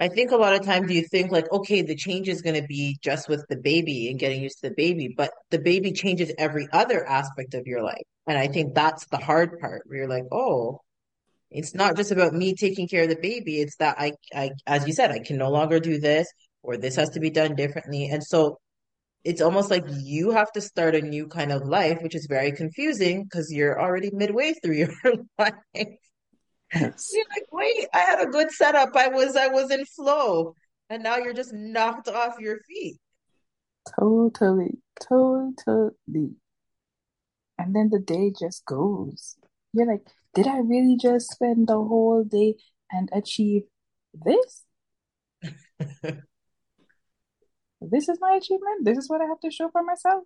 I 0.00 0.08
think 0.08 0.30
a 0.30 0.36
lot 0.36 0.54
of 0.54 0.64
times 0.64 0.92
you 0.92 1.02
think 1.02 1.32
like, 1.32 1.50
okay, 1.50 1.82
the 1.82 1.96
change 1.96 2.28
is 2.28 2.40
going 2.40 2.60
to 2.60 2.66
be 2.66 2.98
just 3.02 3.28
with 3.28 3.44
the 3.48 3.56
baby 3.56 4.08
and 4.08 4.18
getting 4.18 4.40
used 4.42 4.60
to 4.60 4.68
the 4.68 4.74
baby, 4.74 5.12
but 5.16 5.32
the 5.50 5.58
baby 5.58 5.92
changes 5.92 6.32
every 6.38 6.68
other 6.72 7.04
aspect 7.04 7.54
of 7.54 7.66
your 7.66 7.82
life. 7.82 8.04
And 8.26 8.38
I 8.38 8.46
think 8.46 8.74
that's 8.74 9.06
the 9.06 9.16
hard 9.16 9.58
part 9.58 9.82
where 9.86 9.98
you're 9.98 10.08
like, 10.08 10.26
oh, 10.30 10.80
it's 11.50 11.74
not 11.74 11.96
just 11.96 12.12
about 12.12 12.32
me 12.32 12.54
taking 12.54 12.86
care 12.86 13.04
of 13.04 13.08
the 13.08 13.16
baby. 13.20 13.60
It's 13.60 13.76
that 13.76 13.96
I, 13.98 14.12
I, 14.32 14.50
as 14.66 14.86
you 14.86 14.92
said, 14.92 15.10
I 15.10 15.18
can 15.18 15.36
no 15.36 15.50
longer 15.50 15.80
do 15.80 15.98
this 15.98 16.28
or 16.62 16.76
this 16.76 16.96
has 16.96 17.10
to 17.10 17.20
be 17.20 17.30
done 17.30 17.56
differently. 17.56 18.06
And 18.06 18.22
so 18.22 18.58
it's 19.24 19.40
almost 19.40 19.70
like 19.70 19.84
you 19.88 20.30
have 20.30 20.52
to 20.52 20.60
start 20.60 20.94
a 20.94 21.00
new 21.00 21.26
kind 21.26 21.50
of 21.50 21.66
life, 21.66 21.98
which 22.02 22.14
is 22.14 22.26
very 22.28 22.52
confusing 22.52 23.24
because 23.24 23.52
you're 23.52 23.80
already 23.80 24.10
midway 24.12 24.52
through 24.62 24.74
your 25.04 25.14
life. 25.38 25.52
Yes, 26.74 27.10
You're 27.12 27.24
like, 27.30 27.46
wait, 27.52 27.88
I 27.94 28.00
had 28.00 28.20
a 28.20 28.30
good 28.30 28.50
setup. 28.50 28.94
I 28.94 29.08
was 29.08 29.36
I 29.36 29.48
was 29.48 29.70
in 29.70 29.84
flow. 29.84 30.54
And 30.90 31.02
now 31.02 31.16
you're 31.16 31.34
just 31.34 31.52
knocked 31.52 32.08
off 32.08 32.38
your 32.40 32.60
feet. 32.68 32.98
totally, 33.98 34.78
totally. 35.00 36.36
And 37.58 37.74
then 37.74 37.90
the 37.90 37.98
day 37.98 38.32
just 38.38 38.64
goes. 38.64 39.36
You're 39.72 39.86
like, 39.86 40.06
did 40.34 40.46
I 40.46 40.58
really 40.58 40.96
just 40.96 41.30
spend 41.30 41.68
the 41.68 41.74
whole 41.74 42.24
day 42.24 42.54
and 42.90 43.08
achieve 43.12 43.62
this? 44.14 44.64
This 47.80 48.08
is 48.08 48.18
my 48.20 48.32
achievement. 48.32 48.84
This 48.84 48.98
is 48.98 49.08
what 49.08 49.20
I 49.20 49.26
have 49.26 49.40
to 49.40 49.50
show 49.50 49.68
for 49.70 49.82
myself. 49.82 50.24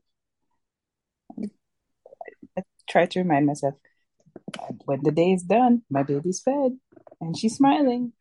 I 2.56 2.62
try 2.88 3.06
to 3.06 3.20
remind 3.20 3.46
myself 3.46 3.74
when 4.84 5.00
the 5.02 5.12
day 5.12 5.32
is 5.32 5.42
done, 5.42 5.82
my 5.90 6.02
baby's 6.02 6.40
fed 6.40 6.72
and 7.20 7.36
she's 7.36 7.56
smiling. 7.56 8.12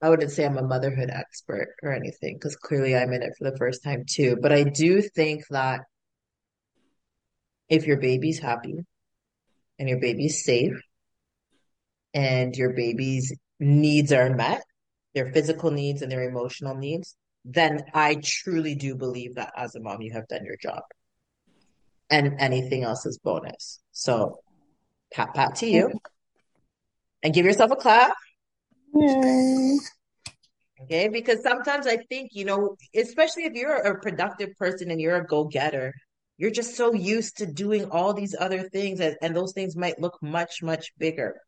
I 0.00 0.08
wouldn't 0.08 0.30
say 0.30 0.46
I'm 0.46 0.56
a 0.56 0.62
motherhood 0.62 1.10
expert 1.10 1.74
or 1.82 1.92
anything 1.92 2.36
because 2.36 2.56
clearly 2.56 2.96
I'm 2.96 3.12
in 3.12 3.22
it 3.22 3.34
for 3.38 3.50
the 3.50 3.56
first 3.56 3.84
time 3.84 4.04
too. 4.08 4.36
But 4.40 4.52
I 4.52 4.64
do 4.64 5.02
think 5.02 5.44
that 5.50 5.82
if 7.68 7.86
your 7.86 7.98
baby's 7.98 8.38
happy 8.38 8.78
and 9.78 9.88
your 9.88 10.00
baby's 10.00 10.44
safe 10.44 10.80
and 12.14 12.56
your 12.56 12.72
baby's 12.72 13.32
needs 13.60 14.12
are 14.12 14.34
met, 14.34 14.62
their 15.14 15.32
physical 15.32 15.70
needs 15.70 16.00
and 16.02 16.10
their 16.10 16.28
emotional 16.28 16.74
needs, 16.74 17.14
then 17.44 17.82
I 17.94 18.16
truly 18.22 18.74
do 18.74 18.94
believe 18.94 19.34
that 19.34 19.52
as 19.56 19.74
a 19.74 19.80
mom, 19.80 20.00
you 20.00 20.12
have 20.12 20.28
done 20.28 20.44
your 20.44 20.56
job. 20.56 20.82
And 22.10 22.36
anything 22.38 22.84
else 22.84 23.04
is 23.04 23.18
bonus. 23.18 23.80
So 23.92 24.40
pat 25.12 25.34
pat 25.34 25.56
to 25.56 25.66
you 25.66 25.92
and 27.22 27.34
give 27.34 27.44
yourself 27.44 27.70
a 27.70 27.76
clap. 27.76 28.12
Yay. 28.94 29.78
Okay, 30.82 31.08
because 31.08 31.42
sometimes 31.42 31.86
I 31.86 31.96
think, 31.96 32.30
you 32.32 32.44
know, 32.44 32.76
especially 32.94 33.44
if 33.44 33.54
you're 33.54 33.74
a 33.74 34.00
productive 34.00 34.56
person 34.56 34.90
and 34.90 35.00
you're 35.00 35.16
a 35.16 35.26
go-getter, 35.26 35.92
you're 36.36 36.52
just 36.52 36.76
so 36.76 36.94
used 36.94 37.38
to 37.38 37.46
doing 37.46 37.90
all 37.90 38.14
these 38.14 38.36
other 38.38 38.68
things, 38.68 39.00
and, 39.00 39.16
and 39.20 39.34
those 39.34 39.52
things 39.52 39.76
might 39.76 40.00
look 40.00 40.16
much, 40.22 40.62
much 40.62 40.92
bigger. 40.96 41.40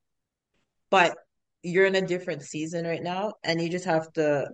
But 0.91 1.17
you're 1.63 1.87
in 1.87 1.95
a 1.95 2.07
different 2.07 2.43
season 2.43 2.85
right 2.85 3.03
now, 3.03 3.35
and 3.45 3.63
you 3.63 3.69
just 3.69 3.85
have 3.85 4.13
to 4.15 4.49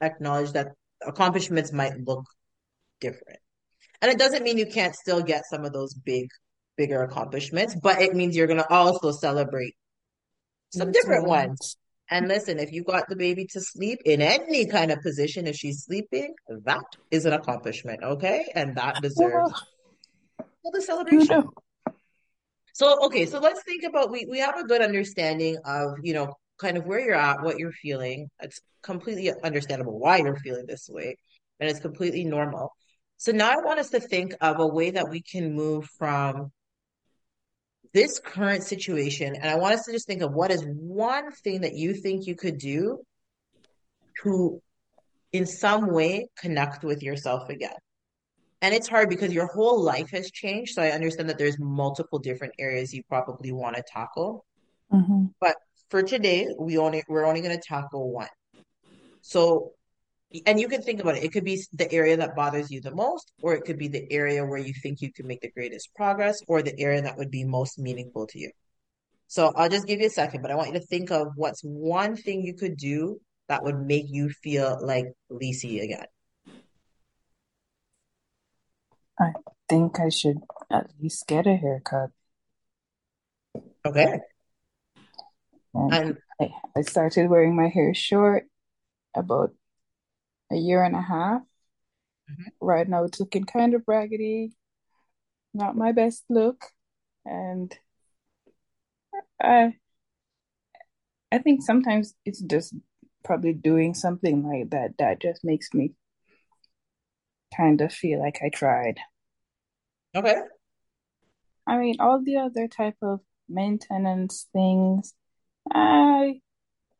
acknowledge 0.00 0.52
that 0.52 0.72
accomplishments 1.04 1.72
might 1.72 1.98
look 2.06 2.24
different. 3.00 3.38
And 4.02 4.10
it 4.10 4.18
doesn't 4.18 4.42
mean 4.42 4.58
you 4.58 4.66
can't 4.66 4.94
still 4.94 5.22
get 5.22 5.44
some 5.48 5.64
of 5.64 5.72
those 5.72 5.94
big, 5.94 6.28
bigger 6.76 7.02
accomplishments, 7.02 7.76
but 7.80 8.02
it 8.02 8.14
means 8.14 8.36
you're 8.36 8.48
going 8.48 8.58
to 8.58 8.70
also 8.70 9.12
celebrate 9.12 9.76
some 10.70 10.90
different 10.90 11.22
Little 11.22 11.46
ones. 11.46 11.76
And 12.10 12.28
listen, 12.28 12.58
if 12.58 12.72
you 12.72 12.82
got 12.82 13.08
the 13.08 13.16
baby 13.16 13.46
to 13.52 13.60
sleep 13.60 14.00
in 14.04 14.20
any 14.20 14.66
kind 14.66 14.90
of 14.90 15.00
position, 15.00 15.46
if 15.46 15.56
she's 15.56 15.84
sleeping, 15.84 16.34
that 16.64 16.84
is 17.10 17.24
an 17.24 17.32
accomplishment, 17.32 18.02
okay? 18.02 18.50
And 18.54 18.76
that 18.76 19.00
deserves 19.00 19.18
Well, 19.18 19.54
all 20.64 20.72
the 20.72 20.82
celebration. 20.82 21.48
So, 22.74 23.04
okay, 23.06 23.26
so 23.26 23.38
let's 23.38 23.62
think 23.62 23.84
about 23.84 24.10
we 24.10 24.26
we 24.28 24.40
have 24.40 24.58
a 24.58 24.64
good 24.64 24.82
understanding 24.82 25.58
of, 25.64 25.92
you 26.02 26.14
know, 26.14 26.34
kind 26.58 26.76
of 26.76 26.86
where 26.86 27.00
you're 27.00 27.14
at, 27.14 27.42
what 27.42 27.58
you're 27.58 27.72
feeling. 27.72 28.28
It's 28.40 28.60
completely 28.82 29.32
understandable 29.44 29.98
why 29.98 30.18
you're 30.18 30.36
feeling 30.36 30.64
this 30.66 30.88
way, 30.90 31.16
and 31.60 31.70
it's 31.70 31.80
completely 31.80 32.24
normal. 32.24 32.72
So 33.22 33.30
now 33.30 33.52
I 33.52 33.62
want 33.62 33.78
us 33.78 33.90
to 33.90 34.00
think 34.00 34.34
of 34.40 34.58
a 34.58 34.66
way 34.66 34.90
that 34.90 35.08
we 35.08 35.22
can 35.22 35.54
move 35.54 35.88
from 35.96 36.50
this 37.92 38.18
current 38.18 38.64
situation, 38.64 39.36
and 39.36 39.48
I 39.48 39.54
want 39.58 39.74
us 39.74 39.84
to 39.84 39.92
just 39.92 40.08
think 40.08 40.22
of 40.22 40.32
what 40.32 40.50
is 40.50 40.64
one 40.66 41.30
thing 41.30 41.60
that 41.60 41.76
you 41.76 41.94
think 41.94 42.26
you 42.26 42.34
could 42.34 42.58
do 42.58 42.98
to 44.24 44.60
in 45.30 45.46
some 45.46 45.92
way 45.92 46.30
connect 46.36 46.82
with 46.82 47.00
yourself 47.00 47.48
again. 47.48 47.76
And 48.60 48.74
it's 48.74 48.88
hard 48.88 49.08
because 49.08 49.32
your 49.32 49.46
whole 49.46 49.80
life 49.80 50.10
has 50.10 50.28
changed. 50.32 50.74
So 50.74 50.82
I 50.82 50.90
understand 50.90 51.28
that 51.28 51.38
there's 51.38 51.60
multiple 51.60 52.18
different 52.18 52.54
areas 52.58 52.92
you 52.92 53.04
probably 53.08 53.52
want 53.52 53.76
to 53.76 53.84
tackle. 53.86 54.44
Mhm. 54.92 55.32
But 55.38 55.54
for 55.90 56.02
today, 56.02 56.48
we 56.58 56.76
only 56.76 57.04
we're 57.06 57.24
only 57.24 57.40
going 57.40 57.56
to 57.56 57.62
tackle 57.64 58.10
one. 58.10 58.34
So 59.20 59.74
and 60.46 60.60
you 60.60 60.68
can 60.68 60.82
think 60.82 61.00
about 61.00 61.16
it. 61.16 61.24
It 61.24 61.32
could 61.32 61.44
be 61.44 61.62
the 61.72 61.90
area 61.92 62.16
that 62.16 62.34
bothers 62.34 62.70
you 62.70 62.80
the 62.80 62.94
most, 62.94 63.32
or 63.42 63.54
it 63.54 63.64
could 63.64 63.78
be 63.78 63.88
the 63.88 64.10
area 64.10 64.44
where 64.44 64.58
you 64.58 64.74
think 64.74 65.00
you 65.00 65.12
can 65.12 65.26
make 65.26 65.40
the 65.40 65.50
greatest 65.50 65.94
progress, 65.94 66.40
or 66.48 66.62
the 66.62 66.78
area 66.78 67.02
that 67.02 67.18
would 67.18 67.30
be 67.30 67.44
most 67.44 67.78
meaningful 67.78 68.26
to 68.28 68.38
you. 68.38 68.50
So 69.26 69.52
I'll 69.56 69.68
just 69.68 69.86
give 69.86 70.00
you 70.00 70.06
a 70.06 70.10
second, 70.10 70.42
but 70.42 70.50
I 70.50 70.54
want 70.54 70.68
you 70.72 70.80
to 70.80 70.86
think 70.86 71.10
of 71.10 71.28
what's 71.36 71.62
one 71.62 72.16
thing 72.16 72.42
you 72.42 72.54
could 72.54 72.76
do 72.76 73.20
that 73.48 73.62
would 73.64 73.80
make 73.80 74.06
you 74.08 74.28
feel 74.28 74.78
like 74.80 75.06
Lisi 75.30 75.82
again. 75.82 76.06
I 79.18 79.32
think 79.68 80.00
I 80.00 80.08
should 80.08 80.38
at 80.70 80.90
least 81.00 81.26
get 81.26 81.46
a 81.46 81.56
haircut. 81.56 82.10
Okay. 83.84 84.20
And 85.74 85.92
And 85.92 86.18
I, 86.40 86.50
I 86.76 86.82
started 86.82 87.28
wearing 87.28 87.56
my 87.56 87.68
hair 87.68 87.94
short 87.94 88.44
about 89.14 89.52
a 90.52 90.56
year 90.56 90.82
and 90.84 90.96
a 90.96 91.02
half. 91.02 91.42
Mhm. 92.28 92.52
Right 92.60 92.88
now, 92.88 93.04
it's 93.04 93.20
looking 93.20 93.44
kind 93.44 93.74
of 93.74 93.82
raggedy, 93.86 94.52
not 95.54 95.76
my 95.76 95.92
best 95.92 96.24
look. 96.28 96.64
And 97.24 97.76
I 99.40 99.74
I 101.32 101.38
think 101.38 101.62
sometimes 101.62 102.14
it's 102.24 102.40
just 102.40 102.74
probably 103.24 103.52
doing 103.54 103.92
something 103.94 104.46
like 104.46 104.70
that 104.70 104.96
that 104.98 105.20
just 105.20 105.42
makes 105.44 105.74
me 105.74 105.94
kind 107.56 107.80
of 107.80 107.92
feel 107.92 108.18
like 108.18 108.40
I 108.42 108.48
tried. 108.48 108.98
okay. 110.14 110.42
I 111.66 111.78
mean, 111.78 111.96
all 112.00 112.20
the 112.22 112.36
other 112.38 112.68
type 112.68 112.96
of 113.02 113.20
maintenance 113.48 114.48
things, 114.52 115.14
I 115.72 116.40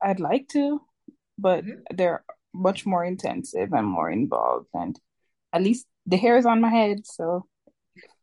I'd 0.03 0.21
like 0.21 0.49
to, 0.51 0.83
but 1.39 1.67
Mhm. 1.67 1.83
they're 1.91 2.25
much 2.55 2.87
more 2.87 3.05
intensive 3.05 3.73
and 3.73 3.87
more 3.87 4.11
involved. 4.11 4.69
And 4.75 4.99
at 5.53 5.63
least 5.63 5.87
the 6.07 6.17
hair 6.17 6.37
is 6.37 6.47
on 6.47 6.61
my 6.61 6.71
head, 6.71 7.07
so 7.07 7.47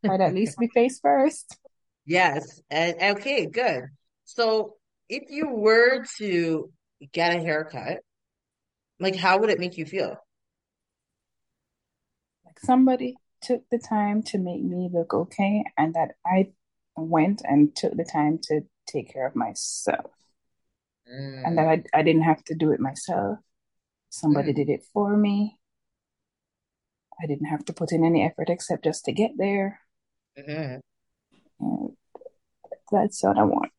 I'd 0.08 0.22
at 0.22 0.34
least 0.34 0.60
be 0.60 0.68
face 0.74 1.00
first. 1.00 1.58
Yes. 2.06 2.62
And 2.70 3.18
okay, 3.18 3.46
good. 3.46 3.86
So 4.26 4.76
if 5.08 5.30
you 5.30 5.50
were 5.50 6.06
to 6.18 6.72
get 7.12 7.36
a 7.36 7.40
haircut, 7.40 8.00
like 9.00 9.16
how 9.16 9.40
would 9.40 9.50
it 9.50 9.60
make 9.60 9.78
you 9.78 9.86
feel? 9.86 10.18
Like 12.46 12.60
somebody 12.60 13.18
took 13.42 13.64
the 13.70 13.78
time 13.80 14.24
to 14.24 14.38
make 14.38 14.62
me 14.62 14.90
look 14.92 15.14
okay, 15.14 15.64
and 15.78 15.94
that 15.94 16.16
I 16.26 16.52
went 16.98 17.42
and 17.46 17.74
took 17.74 17.96
the 17.96 18.04
time 18.04 18.40
to 18.44 18.62
take 18.88 19.14
care 19.14 19.26
of 19.26 19.36
myself, 19.38 20.12
and 21.44 21.58
that 21.58 21.68
Mm, 21.68 21.84
I 21.94 22.00
I 22.00 22.04
didn't 22.04 22.24
have 22.24 22.44
to 22.46 22.56
do 22.56 22.72
it 22.72 22.80
myself. 22.80 23.40
Somebody 24.10 24.52
mm, 24.52 24.54
did 24.54 24.70
it 24.70 24.84
for 24.94 25.16
me. 25.18 25.60
I 27.22 27.28
didn't 27.28 27.46
have 27.48 27.64
to 27.66 27.74
put 27.74 27.92
in 27.94 28.04
any 28.04 28.26
effort 28.26 28.50
except 28.50 28.84
just 28.84 29.06
to 29.06 29.14
get 29.14 29.38
there. 29.38 29.82
mhm. 30.38 30.82
That's 32.92 33.24
what 33.24 33.38
I 33.38 33.44
want. 33.44 33.72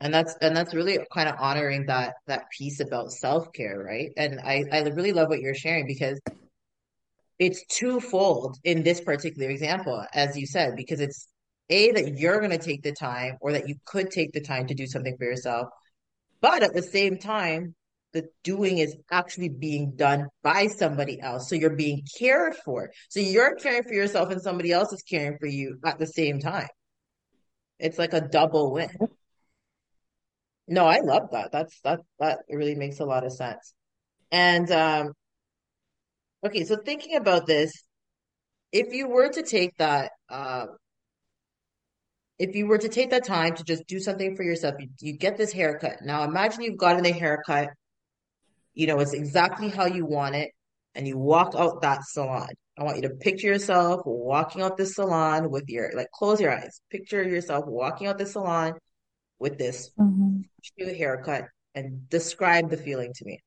And 0.00 0.12
that's 0.12 0.36
and 0.40 0.56
that's 0.56 0.74
really 0.74 0.98
kind 1.12 1.28
of 1.28 1.36
honoring 1.38 1.86
that 1.86 2.14
that 2.26 2.50
piece 2.56 2.80
about 2.80 3.12
self-care, 3.12 3.78
right? 3.78 4.10
And 4.16 4.40
I 4.40 4.64
I 4.70 4.80
really 4.90 5.12
love 5.12 5.28
what 5.28 5.40
you're 5.40 5.54
sharing 5.54 5.86
because 5.86 6.20
it's 7.38 7.64
twofold 7.66 8.58
in 8.64 8.82
this 8.82 9.00
particular 9.00 9.50
example, 9.50 10.04
as 10.14 10.36
you 10.36 10.46
said, 10.46 10.76
because 10.76 11.00
it's 11.00 11.28
A, 11.70 11.92
that 11.92 12.18
you're 12.18 12.38
going 12.38 12.50
to 12.50 12.58
take 12.58 12.82
the 12.82 12.92
time 12.92 13.38
or 13.40 13.52
that 13.52 13.68
you 13.68 13.76
could 13.84 14.10
take 14.10 14.32
the 14.32 14.40
time 14.40 14.66
to 14.68 14.74
do 14.74 14.86
something 14.86 15.16
for 15.16 15.24
yourself. 15.24 15.68
But 16.40 16.62
at 16.62 16.74
the 16.74 16.82
same 16.82 17.18
time, 17.18 17.74
the 18.14 18.28
doing 18.44 18.78
is 18.78 18.96
actually 19.10 19.50
being 19.50 19.92
done 19.96 20.28
by 20.42 20.68
somebody 20.68 21.20
else. 21.20 21.48
So 21.48 21.56
you're 21.56 21.76
being 21.76 22.06
cared 22.16 22.54
for. 22.64 22.90
So 23.10 23.20
you're 23.20 23.56
caring 23.56 23.82
for 23.82 23.92
yourself 23.92 24.30
and 24.30 24.40
somebody 24.40 24.72
else 24.72 24.92
is 24.92 25.02
caring 25.02 25.36
for 25.38 25.46
you 25.46 25.78
at 25.84 25.98
the 25.98 26.06
same 26.06 26.38
time. 26.38 26.68
It's 27.78 27.98
like 27.98 28.14
a 28.14 28.20
double 28.20 28.72
win. 28.72 28.88
No, 30.68 30.86
I 30.86 31.00
love 31.00 31.28
that. 31.32 31.50
That's 31.52 31.78
that 31.80 32.00
that 32.20 32.38
really 32.48 32.76
makes 32.76 33.00
a 33.00 33.04
lot 33.04 33.26
of 33.26 33.32
sense. 33.32 33.74
And 34.30 34.70
um 34.70 35.12
okay, 36.46 36.64
so 36.64 36.76
thinking 36.76 37.16
about 37.16 37.46
this, 37.46 37.72
if 38.72 38.94
you 38.94 39.08
were 39.08 39.28
to 39.28 39.42
take 39.42 39.76
that 39.78 40.12
uh 40.30 40.66
if 42.38 42.54
you 42.54 42.66
were 42.66 42.78
to 42.78 42.88
take 42.88 43.10
that 43.10 43.24
time 43.24 43.54
to 43.56 43.64
just 43.64 43.86
do 43.86 44.00
something 44.00 44.36
for 44.36 44.42
yourself, 44.42 44.74
you, 44.78 44.88
you 45.00 45.16
get 45.16 45.36
this 45.36 45.52
haircut. 45.52 45.96
Now 46.02 46.24
imagine 46.24 46.62
you've 46.62 46.78
gotten 46.78 47.02
the 47.02 47.12
haircut, 47.12 47.70
you 48.74 48.86
know, 48.86 48.98
it's 49.00 49.12
exactly 49.14 49.68
how 49.68 49.86
you 49.86 50.04
want 50.04 50.34
it, 50.34 50.50
and 50.94 51.06
you 51.06 51.16
walk 51.16 51.54
out 51.56 51.82
that 51.82 52.04
salon. 52.04 52.48
I 52.78 52.82
want 52.82 52.96
you 52.96 53.02
to 53.02 53.14
picture 53.14 53.46
yourself 53.46 54.02
walking 54.04 54.62
out 54.62 54.76
the 54.76 54.86
salon 54.86 55.50
with 55.50 55.68
your, 55.68 55.92
like, 55.94 56.10
close 56.12 56.40
your 56.40 56.52
eyes. 56.52 56.80
Picture 56.90 57.22
yourself 57.22 57.66
walking 57.66 58.08
out 58.08 58.18
the 58.18 58.26
salon 58.26 58.74
with 59.38 59.58
this 59.58 59.90
hmm 59.96 60.40
new 60.78 60.94
haircut 60.94 61.44
and 61.74 62.08
describe 62.08 62.70
the 62.70 62.76
feeling 62.76 63.12
to 63.14 63.24
me. 63.24 63.38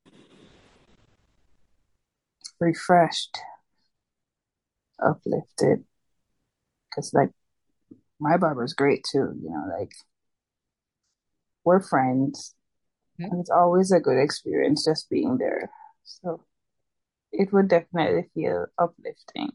Refreshed, 2.59 3.37
uplifted, 5.03 5.83
because 6.89 7.11
like 7.13 7.31
my 8.19 8.37
barber's 8.37 8.73
great 8.73 9.03
too. 9.11 9.33
You 9.41 9.49
know, 9.49 9.65
like 9.79 9.91
we're 11.63 11.81
friends. 11.81 12.53
Mm-hmm. 13.19 13.31
and 13.31 13.41
it's 13.41 13.49
always 13.49 13.91
a 13.91 13.99
good 13.99 14.19
experience 14.21 14.85
just 14.85 15.09
being 15.09 15.37
there. 15.37 15.71
So 16.03 16.43
it 17.31 17.51
would 17.51 17.67
definitely 17.67 18.29
feel 18.35 18.67
uplifting, 18.77 19.51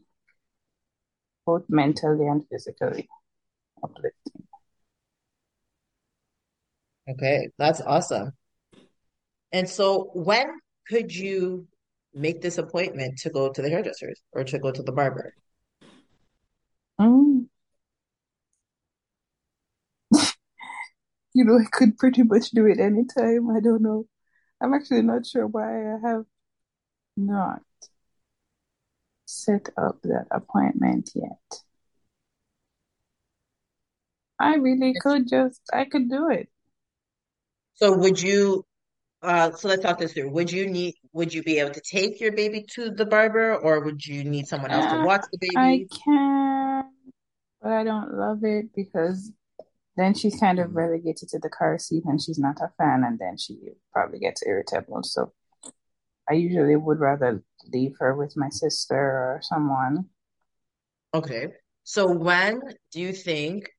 both 1.45 1.63
mentally 1.69 2.27
and 2.27 2.45
physically 2.49 3.07
uplifting. 3.81 4.47
Okay, 7.09 7.49
that's 7.57 7.81
awesome. 7.81 8.33
And 9.51 9.69
so 9.69 10.09
when 10.13 10.59
could 10.87 11.13
you 11.13 11.67
make 12.13 12.41
this 12.41 12.57
appointment 12.57 13.17
to 13.19 13.29
go 13.29 13.49
to 13.51 13.61
the 13.61 13.69
hairdressers 13.69 14.21
or 14.33 14.43
to 14.43 14.59
go 14.59 14.71
to 14.71 14.83
the 14.83 14.91
barber? 14.91 15.33
Mm. 16.99 17.47
You 21.33 21.45
know, 21.45 21.57
I 21.59 21.65
could 21.71 21.97
pretty 21.97 22.23
much 22.23 22.51
do 22.51 22.65
it 22.67 22.79
anytime. 22.79 23.49
I 23.49 23.59
don't 23.59 23.81
know. 23.81 24.05
I'm 24.61 24.73
actually 24.73 25.01
not 25.01 25.25
sure 25.25 25.47
why 25.47 25.93
I 25.93 25.99
have 26.07 26.25
not 27.17 27.61
set 29.25 29.69
up 29.77 30.01
that 30.03 30.27
appointment 30.31 31.09
yet. 31.15 31.59
I 34.39 34.55
really 34.55 34.93
could 35.01 35.27
just, 35.27 35.61
I 35.73 35.85
could 35.85 36.09
do 36.09 36.29
it. 36.29 36.49
So 37.75 37.97
would 37.97 38.21
you, 38.21 38.65
uh, 39.21 39.51
so 39.51 39.67
let's 39.69 39.81
talk 39.81 39.99
this 39.99 40.13
through. 40.13 40.29
Would 40.31 40.51
you 40.51 40.67
need, 40.67 40.95
would 41.13 41.33
you 41.33 41.43
be 41.43 41.59
able 41.59 41.71
to 41.73 41.81
take 41.81 42.19
your 42.19 42.31
baby 42.31 42.65
to 42.75 42.91
the 42.91 43.05
barber 43.05 43.55
or 43.55 43.81
would 43.81 44.05
you 44.05 44.23
need 44.23 44.47
someone 44.47 44.71
else 44.71 44.85
to 44.91 44.97
Uh, 44.97 45.05
watch 45.05 45.25
the 45.31 45.37
baby? 45.39 45.57
I 45.57 45.87
can, 46.05 46.83
but 47.61 47.71
I 47.71 47.83
don't 47.83 48.13
love 48.13 48.43
it 48.43 48.73
because 48.75 49.31
then 49.95 50.13
she's 50.13 50.39
kind 50.39 50.59
of 50.59 50.75
relegated 50.75 51.29
to 51.29 51.39
the 51.39 51.49
car 51.49 51.77
seat 51.77 52.03
and 52.05 52.21
she's 52.21 52.39
not 52.39 52.57
a 52.61 52.71
fan, 52.77 53.03
and 53.03 53.19
then 53.19 53.37
she 53.37 53.59
probably 53.91 54.19
gets 54.19 54.43
irritable. 54.45 55.03
So 55.03 55.33
I 56.29 56.33
usually 56.33 56.75
would 56.75 56.99
rather 56.99 57.43
leave 57.71 57.95
her 57.99 58.15
with 58.15 58.35
my 58.35 58.49
sister 58.49 58.95
or 58.95 59.39
someone. 59.41 60.05
Okay. 61.13 61.49
So 61.83 62.11
when 62.11 62.61
do 62.91 63.01
you 63.01 63.13
think, 63.13 63.69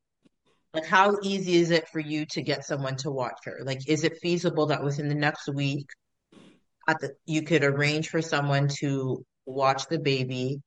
like, 0.73 0.85
how 0.85 1.17
easy 1.23 1.57
is 1.57 1.71
it 1.71 1.89
for 1.89 2.01
you 2.01 2.27
to 2.27 2.43
get 2.43 2.65
someone 2.65 2.97
to 2.97 3.11
watch 3.11 3.39
her? 3.45 3.61
Like, 3.65 3.89
is 3.89 4.05
it 4.05 4.19
feasible 4.21 4.67
that 4.67 4.85
within 4.85 5.09
the 5.09 5.15
next 5.15 5.49
week 5.49 5.89
at 6.87 7.01
the, 7.01 7.15
you 7.25 7.43
could 7.43 7.65
arrange 7.65 8.11
for 8.11 8.21
someone 8.21 8.69
to 8.81 9.25
watch 9.47 9.87
the 9.89 9.99
baby 9.99 10.61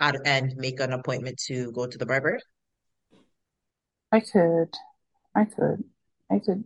at, 0.00 0.16
and 0.24 0.54
make 0.56 0.80
an 0.80 0.92
appointment 0.92 1.38
to 1.46 1.70
go 1.72 1.86
to 1.86 1.96
the 1.96 2.06
barber? 2.06 2.40
I 4.10 4.18
could, 4.18 4.74
I 5.34 5.44
could, 5.44 5.84
I 6.30 6.38
could 6.38 6.64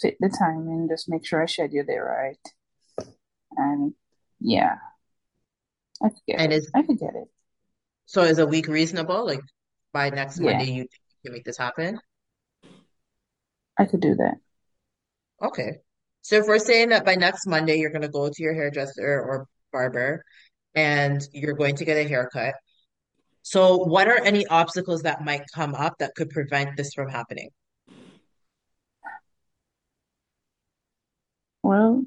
fit 0.00 0.16
the 0.20 0.28
time 0.28 0.68
and 0.68 0.88
just 0.88 1.08
make 1.08 1.24
sure 1.26 1.42
I 1.42 1.46
schedule 1.46 1.84
it 1.88 1.92
right. 1.92 2.38
And 3.56 3.94
yeah, 4.40 4.76
I 6.02 6.08
could 6.08 6.18
get 6.26 6.40
And 6.40 6.52
it. 6.52 6.56
is 6.56 6.70
I 6.74 6.82
could 6.82 6.98
get 6.98 7.14
it. 7.14 7.28
so 8.06 8.22
is 8.22 8.38
a 8.38 8.46
week 8.46 8.68
reasonable? 8.68 9.24
Like 9.24 9.40
by 9.92 10.10
next 10.10 10.40
Monday, 10.40 10.64
Yeah, 10.64 10.70
you 10.72 10.80
think 10.82 10.90
you 11.22 11.30
can 11.30 11.32
make 11.32 11.44
this 11.44 11.56
happen? 11.58 11.98
I 13.78 13.84
could 13.84 14.00
do 14.00 14.14
that. 14.16 14.34
Okay. 15.42 15.78
So 16.22 16.36
if 16.36 16.46
we're 16.46 16.58
saying 16.58 16.88
that 16.90 17.04
by 17.04 17.14
next 17.14 17.46
Monday, 17.46 17.78
you're 17.78 17.90
going 17.90 18.02
to 18.02 18.08
go 18.08 18.28
to 18.28 18.42
your 18.42 18.54
hairdresser 18.54 19.20
or 19.20 19.46
barber 19.72 20.24
and 20.74 21.22
you're 21.32 21.54
going 21.54 21.76
to 21.76 21.84
get 21.84 21.96
a 21.96 22.08
haircut. 22.08 22.54
So 23.42 23.76
what 23.76 24.08
are 24.08 24.20
any 24.20 24.44
obstacles 24.48 25.02
that 25.02 25.24
might 25.24 25.42
come 25.54 25.74
up 25.74 25.94
that 26.00 26.14
could 26.16 26.30
prevent 26.30 26.76
this 26.76 26.92
from 26.94 27.08
happening? 27.08 27.50
Well, 31.66 32.04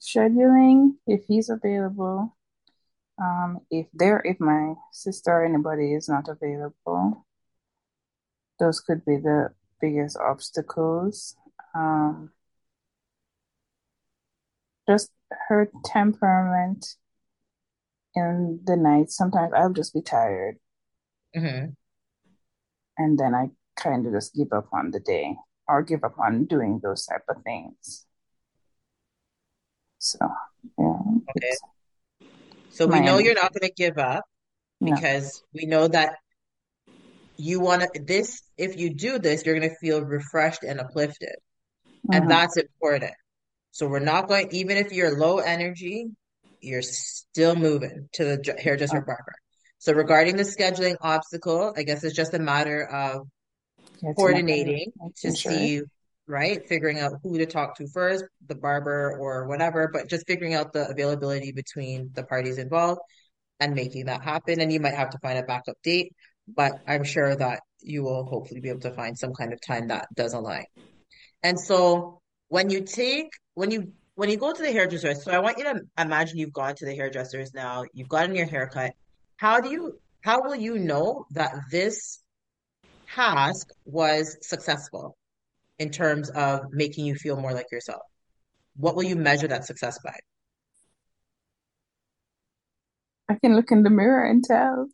scheduling, 0.00 0.96
if 1.06 1.24
he's 1.26 1.48
available, 1.48 2.36
um, 3.18 3.60
if 3.70 3.86
there, 3.94 4.20
if 4.24 4.40
my 4.40 4.74
sister 4.92 5.32
or 5.32 5.44
anybody 5.44 5.94
is 5.94 6.08
not 6.08 6.28
available, 6.28 7.26
those 8.58 8.80
could 8.80 9.04
be 9.06 9.16
the 9.16 9.50
biggest 9.80 10.18
obstacles. 10.18 11.36
Um, 11.74 12.32
just 14.86 15.10
her 15.48 15.70
temperament 15.84 16.96
in 18.14 18.60
the 18.64 18.76
night. 18.76 19.10
Sometimes 19.10 19.52
I'll 19.56 19.72
just 19.72 19.94
be 19.94 20.02
tired, 20.02 20.58
hmm 21.34 21.74
and 22.98 23.18
then 23.18 23.34
I 23.34 23.50
kind 23.76 24.06
of 24.06 24.12
just 24.12 24.34
give 24.34 24.52
up 24.52 24.68
on 24.72 24.90
the 24.90 25.00
day 25.00 25.36
or 25.68 25.82
give 25.82 26.04
up 26.04 26.18
on 26.18 26.44
doing 26.44 26.80
those 26.82 27.06
type 27.06 27.24
of 27.28 27.42
things. 27.42 28.06
So, 29.98 30.18
yeah, 30.78 30.98
Okay. 31.30 31.56
So 32.70 32.86
we 32.86 33.00
know 33.00 33.18
you're 33.18 33.34
not 33.34 33.52
going 33.52 33.68
to 33.68 33.74
give 33.74 33.98
up 33.98 34.24
No. 34.80 34.94
because 34.96 35.42
we 35.54 35.66
know 35.66 35.88
that 35.88 36.16
you 37.36 37.60
want 37.60 37.82
to, 37.82 38.02
this, 38.02 38.42
if 38.56 38.76
you 38.76 38.94
do 38.94 39.18
this, 39.18 39.44
you're 39.44 39.58
going 39.58 39.68
to 39.68 39.76
feel 39.76 40.02
refreshed 40.02 40.62
and 40.62 40.80
uplifted. 40.80 41.36
And 42.10 42.24
hmm 42.24 42.28
that's 42.30 42.56
important. 42.56 43.12
So 43.70 43.86
we're 43.86 44.00
not 44.00 44.28
going, 44.28 44.48
even 44.52 44.76
if 44.76 44.92
you're 44.92 45.16
low 45.18 45.38
energy, 45.38 46.08
you're 46.60 46.82
still 46.82 47.56
moving 47.56 48.08
to 48.14 48.24
the 48.24 48.36
dr- 48.38 48.58
hairdresser 48.58 48.98
Okay. 48.98 49.06
barber. 49.06 49.34
So 49.78 49.92
regarding 49.92 50.36
the 50.36 50.44
scheduling 50.44 50.96
obstacle, 51.00 51.74
I 51.76 51.82
guess 51.82 52.04
it's 52.04 52.14
just 52.14 52.34
a 52.34 52.38
matter 52.38 52.84
of 52.84 53.26
Coordinating 54.02 54.92
to 55.20 55.32
see, 55.32 55.82
right? 56.26 56.66
Figuring 56.68 56.98
out 56.98 57.12
who 57.22 57.38
to 57.38 57.46
talk 57.46 57.76
to 57.76 57.86
first, 57.88 58.24
the 58.46 58.54
barber 58.54 59.16
or 59.18 59.46
whatever, 59.46 59.88
but 59.92 60.08
just 60.08 60.26
figuring 60.26 60.54
out 60.54 60.72
the 60.72 60.88
availability 60.88 61.52
between 61.52 62.10
the 62.14 62.24
parties 62.24 62.58
involved 62.58 63.00
and 63.60 63.74
making 63.74 64.06
that 64.06 64.22
happen. 64.22 64.60
And 64.60 64.72
you 64.72 64.80
might 64.80 64.94
have 64.94 65.10
to 65.10 65.18
find 65.18 65.38
a 65.38 65.42
backup 65.42 65.76
date, 65.82 66.12
but 66.48 66.72
I'm 66.86 67.04
sure 67.04 67.36
that 67.36 67.60
you 67.80 68.02
will 68.02 68.24
hopefully 68.24 68.60
be 68.60 68.68
able 68.68 68.80
to 68.80 68.92
find 68.92 69.16
some 69.18 69.32
kind 69.34 69.52
of 69.52 69.60
time 69.60 69.88
that 69.88 70.06
does 70.14 70.34
align. 70.34 70.66
And 71.42 71.58
so 71.58 72.20
when 72.48 72.70
you 72.70 72.82
take 72.82 73.32
when 73.54 73.70
you 73.70 73.92
when 74.14 74.30
you 74.30 74.36
go 74.36 74.52
to 74.52 74.62
the 74.62 74.72
hairdresser, 74.72 75.14
so 75.14 75.32
I 75.32 75.38
want 75.38 75.58
you 75.58 75.64
to 75.64 75.80
imagine 75.98 76.38
you've 76.38 76.52
gone 76.52 76.74
to 76.76 76.84
the 76.84 76.94
hairdressers 76.94 77.54
now, 77.54 77.84
you've 77.92 78.08
gotten 78.08 78.34
your 78.34 78.46
haircut. 78.46 78.92
How 79.36 79.60
do 79.60 79.70
you 79.70 79.98
how 80.20 80.42
will 80.42 80.54
you 80.54 80.78
know 80.78 81.26
that 81.30 81.54
this 81.70 82.21
task 83.14 83.68
was 83.84 84.36
successful 84.40 85.16
in 85.78 85.90
terms 85.90 86.30
of 86.30 86.72
making 86.72 87.04
you 87.06 87.14
feel 87.14 87.36
more 87.36 87.52
like 87.52 87.70
yourself? 87.70 88.02
What 88.76 88.96
will 88.96 89.02
you 89.02 89.16
measure 89.16 89.48
that 89.48 89.64
success 89.64 89.98
by? 90.02 90.14
I 93.28 93.34
can 93.34 93.54
look 93.56 93.70
in 93.70 93.82
the 93.82 93.90
mirror 93.90 94.24
and 94.24 94.44
tell. 94.44 94.88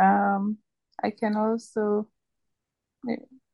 Um, 0.00 0.58
I 1.02 1.10
can 1.10 1.36
also, 1.36 2.08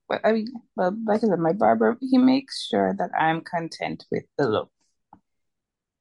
but 0.08 0.20
I 0.24 0.32
mean, 0.32 0.48
well, 0.76 0.96
like 1.06 1.22
I 1.24 1.28
said, 1.28 1.38
my 1.38 1.52
barber, 1.52 1.96
he 2.00 2.18
makes 2.18 2.66
sure 2.68 2.94
that 2.98 3.10
I'm 3.18 3.42
content 3.42 4.04
with 4.10 4.24
the 4.38 4.48
look. 4.48 4.70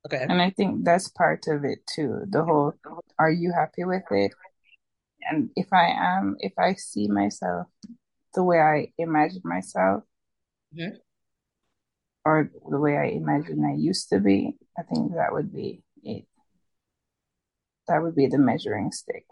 Okay. 0.06 0.26
And 0.28 0.42
I 0.42 0.52
think 0.52 0.86
that's 0.86 1.10
part 1.10 1.46
of 1.48 1.66
it 1.66 1.80
too. 1.88 2.26
The 2.30 2.44
whole, 2.44 2.74
are 3.20 3.32
you 3.32 3.52
happy 3.52 3.84
with 3.84 4.04
it? 4.12 4.34
And 5.30 5.50
if 5.56 5.72
I 5.74 5.88
am, 5.90 6.36
if 6.40 6.54
I 6.58 6.74
see 6.76 7.08
myself 7.08 7.68
the 8.36 8.44
way 8.44 8.60
I 8.60 8.94
imagine 8.98 9.42
myself 9.46 10.04
Mhm. 10.72 11.00
or 12.26 12.52
the 12.70 12.80
way 12.80 12.98
I 12.98 13.06
imagine 13.06 13.64
I 13.66 13.74
used 13.76 14.10
to 14.10 14.20
be, 14.20 14.58
I 14.78 14.84
think 14.84 15.14
that 15.16 15.34
would 15.34 15.54
be 15.54 15.84
it. 16.04 16.26
That 17.90 18.02
would 18.04 18.16
be 18.16 18.28
the 18.28 18.38
measuring 18.38 18.92
stick. 18.94 19.26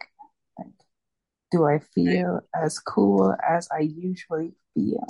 Like, 0.58 0.74
do 1.52 1.66
I 1.66 1.74
Right. 1.74 1.84
feel 1.96 2.42
as 2.56 2.80
cool 2.80 3.36
as 3.48 3.70
I 3.72 3.80
usually 3.82 4.54
feel? 4.74 5.06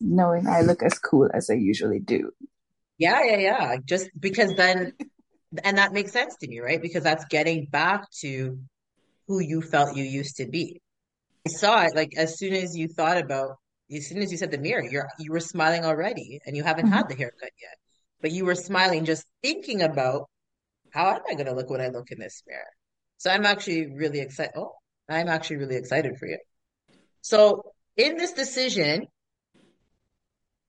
Knowing 0.00 0.46
I 0.46 0.60
look 0.60 0.84
as 0.84 1.00
cool 1.00 1.28
as 1.34 1.50
I 1.50 1.54
usually 1.54 1.98
do. 1.98 2.32
Yeah, 2.98 3.22
yeah, 3.24 3.36
yeah. 3.38 3.76
Just 3.84 4.10
because 4.18 4.54
then, 4.54 4.92
and 5.64 5.78
that 5.78 5.92
makes 5.92 6.12
sense 6.12 6.36
to 6.36 6.48
me, 6.48 6.60
right? 6.60 6.80
Because 6.80 7.02
that's 7.02 7.24
getting 7.26 7.66
back 7.66 8.10
to 8.20 8.58
who 9.26 9.40
you 9.40 9.62
felt 9.62 9.96
you 9.96 10.04
used 10.04 10.36
to 10.36 10.46
be. 10.46 10.80
I 11.46 11.50
saw 11.50 11.82
it 11.84 11.94
like 11.94 12.12
as 12.16 12.38
soon 12.38 12.54
as 12.54 12.76
you 12.76 12.88
thought 12.88 13.18
about, 13.18 13.56
as 13.94 14.08
soon 14.08 14.18
as 14.18 14.32
you 14.32 14.38
said 14.38 14.50
the 14.50 14.58
mirror, 14.58 14.84
you're 14.84 15.08
you 15.18 15.32
were 15.32 15.40
smiling 15.40 15.84
already, 15.84 16.40
and 16.46 16.56
you 16.56 16.62
haven't 16.64 16.86
Mhm. 16.86 16.92
had 16.92 17.08
the 17.08 17.14
haircut 17.16 17.52
yet, 17.60 17.76
but 18.20 18.32
you 18.32 18.44
were 18.46 18.54
smiling 18.54 19.04
just 19.04 19.26
thinking 19.42 19.82
about 19.82 20.28
how 20.90 21.10
am 21.14 21.22
I 21.28 21.34
going 21.34 21.46
to 21.46 21.54
look 21.54 21.70
when 21.70 21.80
I 21.80 21.88
look 21.88 22.10
in 22.10 22.18
this 22.18 22.42
mirror? 22.46 22.72
So 23.18 23.30
I'm 23.30 23.46
actually 23.46 23.94
really 23.94 24.20
excited. 24.20 24.52
Oh, 24.56 24.74
I'm 25.08 25.28
actually 25.28 25.56
really 25.56 25.76
excited 25.76 26.16
for 26.18 26.26
you. 26.28 26.38
So 27.22 27.72
in 27.96 28.16
this 28.16 28.32
decision, 28.32 29.06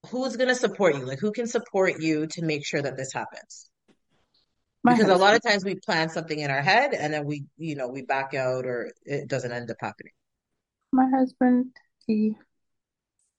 who's 0.10 0.38
going 0.38 0.50
to 0.50 0.56
support 0.56 0.96
you? 0.96 1.06
Like 1.06 1.20
who 1.20 1.32
can 1.32 1.48
support 1.48 2.02
you 2.02 2.28
to 2.28 2.42
make 2.44 2.66
sure 2.66 2.82
that 2.82 2.98
this 2.98 3.14
happens? 3.14 3.70
My 4.86 4.94
Because 4.94 5.10
a 5.10 5.18
lot 5.18 5.36
of 5.36 5.42
times 5.42 5.66
we 5.66 5.76
plan 5.76 6.10
something 6.10 6.38
in 6.40 6.52
our 6.52 6.62
head 6.62 6.94
and 6.94 7.12
then 7.12 7.26
we, 7.26 7.46
you 7.58 7.76
know, 7.76 7.88
we 7.88 8.04
back 8.04 8.34
out 8.36 8.66
or 8.66 8.92
it 9.04 9.28
doesn't 9.28 9.52
end 9.52 9.72
up 9.72 9.78
happening. 9.82 10.12
My 10.92 11.10
husband, 11.10 11.76
he 12.06 12.36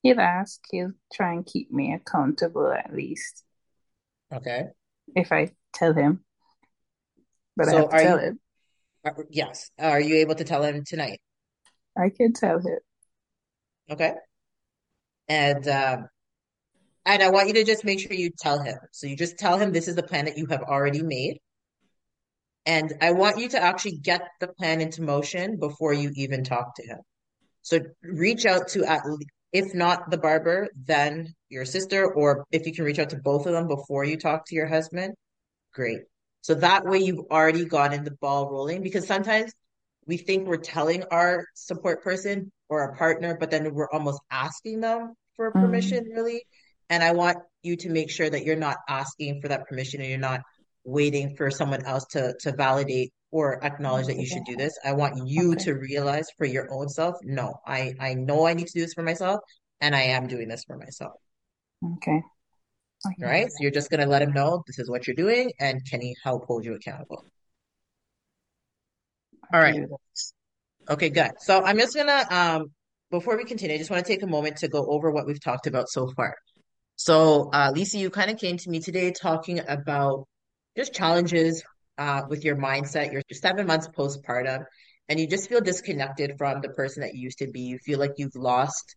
he'll 0.02 0.20
ask, 0.20 0.61
he'll 0.70 0.92
try 1.12 1.32
and 1.35 1.44
keep 1.46 1.70
me 1.70 1.92
accountable 1.94 2.72
at 2.72 2.92
least 2.94 3.44
Okay. 4.32 4.72
if 5.14 5.32
I 5.32 5.52
tell 5.74 5.94
him, 5.94 6.24
but 7.56 7.68
I 7.68 7.72
So 7.72 7.76
have 7.78 7.88
to 7.90 7.96
tell 7.96 8.18
you, 8.18 8.28
him. 8.28 8.40
are, 9.04 9.16
yes, 9.30 9.70
are 9.78 10.00
you 10.00 10.16
able 10.16 10.35
to 10.37 10.44
tell 10.44 10.62
him 10.64 10.85
tonight? 10.85 11.20
I 11.96 12.11
can 12.11 12.32
tell 12.32 12.59
him. 12.61 12.78
Okay. 13.90 14.14
And 15.28 15.66
um, 15.68 16.09
and 17.07 17.23
I 17.23 17.31
want 17.31 17.49
you 17.49 17.55
to 17.55 17.64
just 17.64 17.85
make 17.85 18.01
sure 18.01 18.12
you 18.12 18.31
tell 18.37 18.61
him. 18.61 18.77
So 18.92 19.07
you 19.07 19.16
just 19.16 19.38
tell 19.38 19.59
him 19.59 19.73
this 19.73 19.88
is 19.88 19.95
the 19.95 20.03
plan 20.03 20.25
that 20.27 20.37
you 20.37 20.47
have 20.47 20.62
already 20.62 21.03
made. 21.03 21.38
And 22.66 22.95
I 23.01 23.12
want 23.12 23.38
you 23.38 23.49
to 23.51 23.62
actually 23.62 23.99
get 23.99 24.23
the 24.40 24.49
plan 24.49 24.81
into 24.81 25.03
motion 25.03 25.59
before 25.59 25.92
you 25.92 26.11
even 26.16 26.42
talk 26.42 26.75
to 26.77 26.87
him. 26.87 26.99
So 27.62 27.79
reach 28.03 28.45
out 28.45 28.69
to 28.69 28.85
at 28.85 29.07
least, 29.07 29.31
if 29.53 29.73
not 29.73 30.11
the 30.11 30.19
barber, 30.19 30.69
then 30.85 31.33
your 31.49 31.64
sister, 31.64 32.12
or 32.12 32.45
if 32.51 32.66
you 32.66 32.75
can 32.75 32.85
reach 32.85 32.99
out 32.99 33.11
to 33.11 33.16
both 33.16 33.47
of 33.47 33.53
them 33.53 33.69
before 33.69 34.05
you 34.05 34.16
talk 34.16 34.45
to 34.47 34.57
your 34.57 34.66
husband, 34.66 35.14
great. 35.73 36.01
So 36.42 36.55
that 36.55 36.85
way 36.85 36.99
you've 36.99 37.27
already 37.31 37.64
gotten 37.64 38.05
the 38.05 38.16
ball 38.21 38.51
rolling 38.51 38.83
because 38.83 39.07
sometimes 39.07 39.53
we 40.07 40.16
think 40.16 40.47
we're 40.47 40.57
telling 40.57 41.05
our 41.11 41.47
support 41.55 42.03
person 42.03 42.51
or 42.69 42.83
our 42.83 42.97
partner, 42.97 43.37
but 43.38 43.51
then 43.51 43.73
we're 43.75 43.90
almost 43.90 44.21
asking 44.31 44.81
them 44.81 45.14
for 45.37 45.53
permission, 45.53 46.05
Mm, 46.05 46.16
really. 46.16 46.42
And 46.90 47.03
I 47.03 47.12
want 47.12 47.38
you 47.62 47.77
to 47.77 47.88
make 47.90 48.11
sure 48.11 48.31
that 48.31 48.44
you're 48.44 48.57
not 48.57 48.79
asking 48.88 49.40
for 49.40 49.49
that 49.49 49.66
permission 49.66 50.01
and 50.01 50.09
you're 50.09 50.18
not 50.18 50.42
waiting 50.85 51.35
for 51.37 51.51
someone 51.51 51.85
else 51.85 52.05
to 52.07 52.35
to 52.40 52.53
validate 52.53 53.12
or 53.33 53.62
acknowledge 53.64 54.07
that 54.07 54.18
you 54.18 54.27
should 54.27 54.44
do 54.44 54.57
this. 54.57 54.79
I 54.85 54.92
want 54.92 55.29
you 55.29 55.53
okay, 55.53 55.64
to 55.64 55.72
realize 55.75 56.29
for 56.38 56.46
your 56.46 56.72
own 56.72 56.88
self, 56.88 57.16
no, 57.22 57.55
I 57.66 57.94
I 57.99 58.14
know 58.14 58.46
I 58.46 58.55
need 58.55 58.68
to 58.68 58.72
do 58.72 58.81
this 58.81 58.94
for 58.94 59.03
myself, 59.03 59.40
and 59.81 59.94
I 59.94 60.03
am 60.03 60.29
doing 60.29 60.49
this 60.49 60.64
for 60.64 60.77
myself. 60.77 61.14
okay. 61.96 62.22
I 63.05 63.09
All 63.09 63.12
can 63.12 63.20
do 63.20 63.27
right. 63.27 63.49
So 63.51 63.57
you're 63.61 63.72
just 63.72 63.90
gonna 63.90 64.07
let 64.07 64.22
him 64.22 64.33
know 64.33 64.62
this 64.66 64.79
is 64.79 64.88
what 64.88 65.07
you're 65.07 65.16
doing, 65.16 65.53
and 65.59 65.85
can 65.90 66.01
he 66.01 66.16
help 66.22 66.46
hold 66.46 66.64
you 66.64 66.75
accountable? 66.75 67.25
All 69.53 69.61
right. 69.61 69.81
Okay, 70.88 71.11
good. 71.11 71.33
So 71.40 71.62
I'm 71.62 71.79
just 71.79 71.96
gonna 71.96 72.25
um 72.31 72.66
before 73.11 73.37
we 73.37 73.44
continue, 73.44 73.75
I 73.75 73.79
just 73.79 73.90
want 73.90 74.05
to 74.05 74.12
take 74.12 74.22
a 74.22 74.27
moment 74.27 74.59
to 74.59 74.68
go 74.68 74.87
over 74.87 75.11
what 75.11 75.27
we've 75.27 75.42
talked 75.42 75.66
about 75.66 75.88
so 75.88 76.09
far. 76.16 76.37
So, 76.96 77.50
uh, 77.52 77.72
Lisa, 77.74 77.98
you 77.98 78.11
kind 78.11 78.30
of 78.30 78.38
came 78.38 78.56
to 78.59 78.70
me 78.70 78.80
today 78.80 79.12
talking 79.12 79.61
about 79.68 80.26
just 80.76 80.94
challenges 80.94 81.62
uh, 81.98 82.22
with 82.28 82.44
your 82.44 82.56
mindset. 82.56 83.12
You're 83.12 83.22
seven 83.32 83.66
months 83.66 83.88
postpartum, 83.88 84.64
and 85.09 85.20
you 85.20 85.26
just 85.26 85.48
feel 85.48 85.61
disconnected 85.61 86.32
from 86.38 86.61
the 86.61 86.70
person 86.70 87.02
that 87.02 87.14
you 87.14 87.22
used 87.22 87.38
to 87.38 87.48
be. 87.48 87.61
You 87.61 87.78
feel 87.78 87.98
like 87.98 88.12
you've 88.16 88.35
lost 88.35 88.96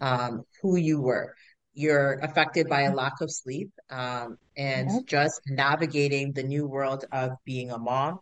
um, 0.00 0.42
who 0.62 0.76
you 0.76 1.00
were. 1.00 1.34
You're 1.74 2.14
affected 2.20 2.68
by 2.68 2.82
a 2.82 2.94
lack 2.94 3.20
of 3.20 3.30
sleep 3.30 3.70
um, 3.90 4.36
and 4.56 4.90
Yep. 4.90 5.02
just 5.06 5.40
navigating 5.46 6.32
the 6.32 6.42
new 6.42 6.66
world 6.66 7.04
of 7.12 7.30
being 7.44 7.70
a 7.70 7.78
mom. 7.78 8.18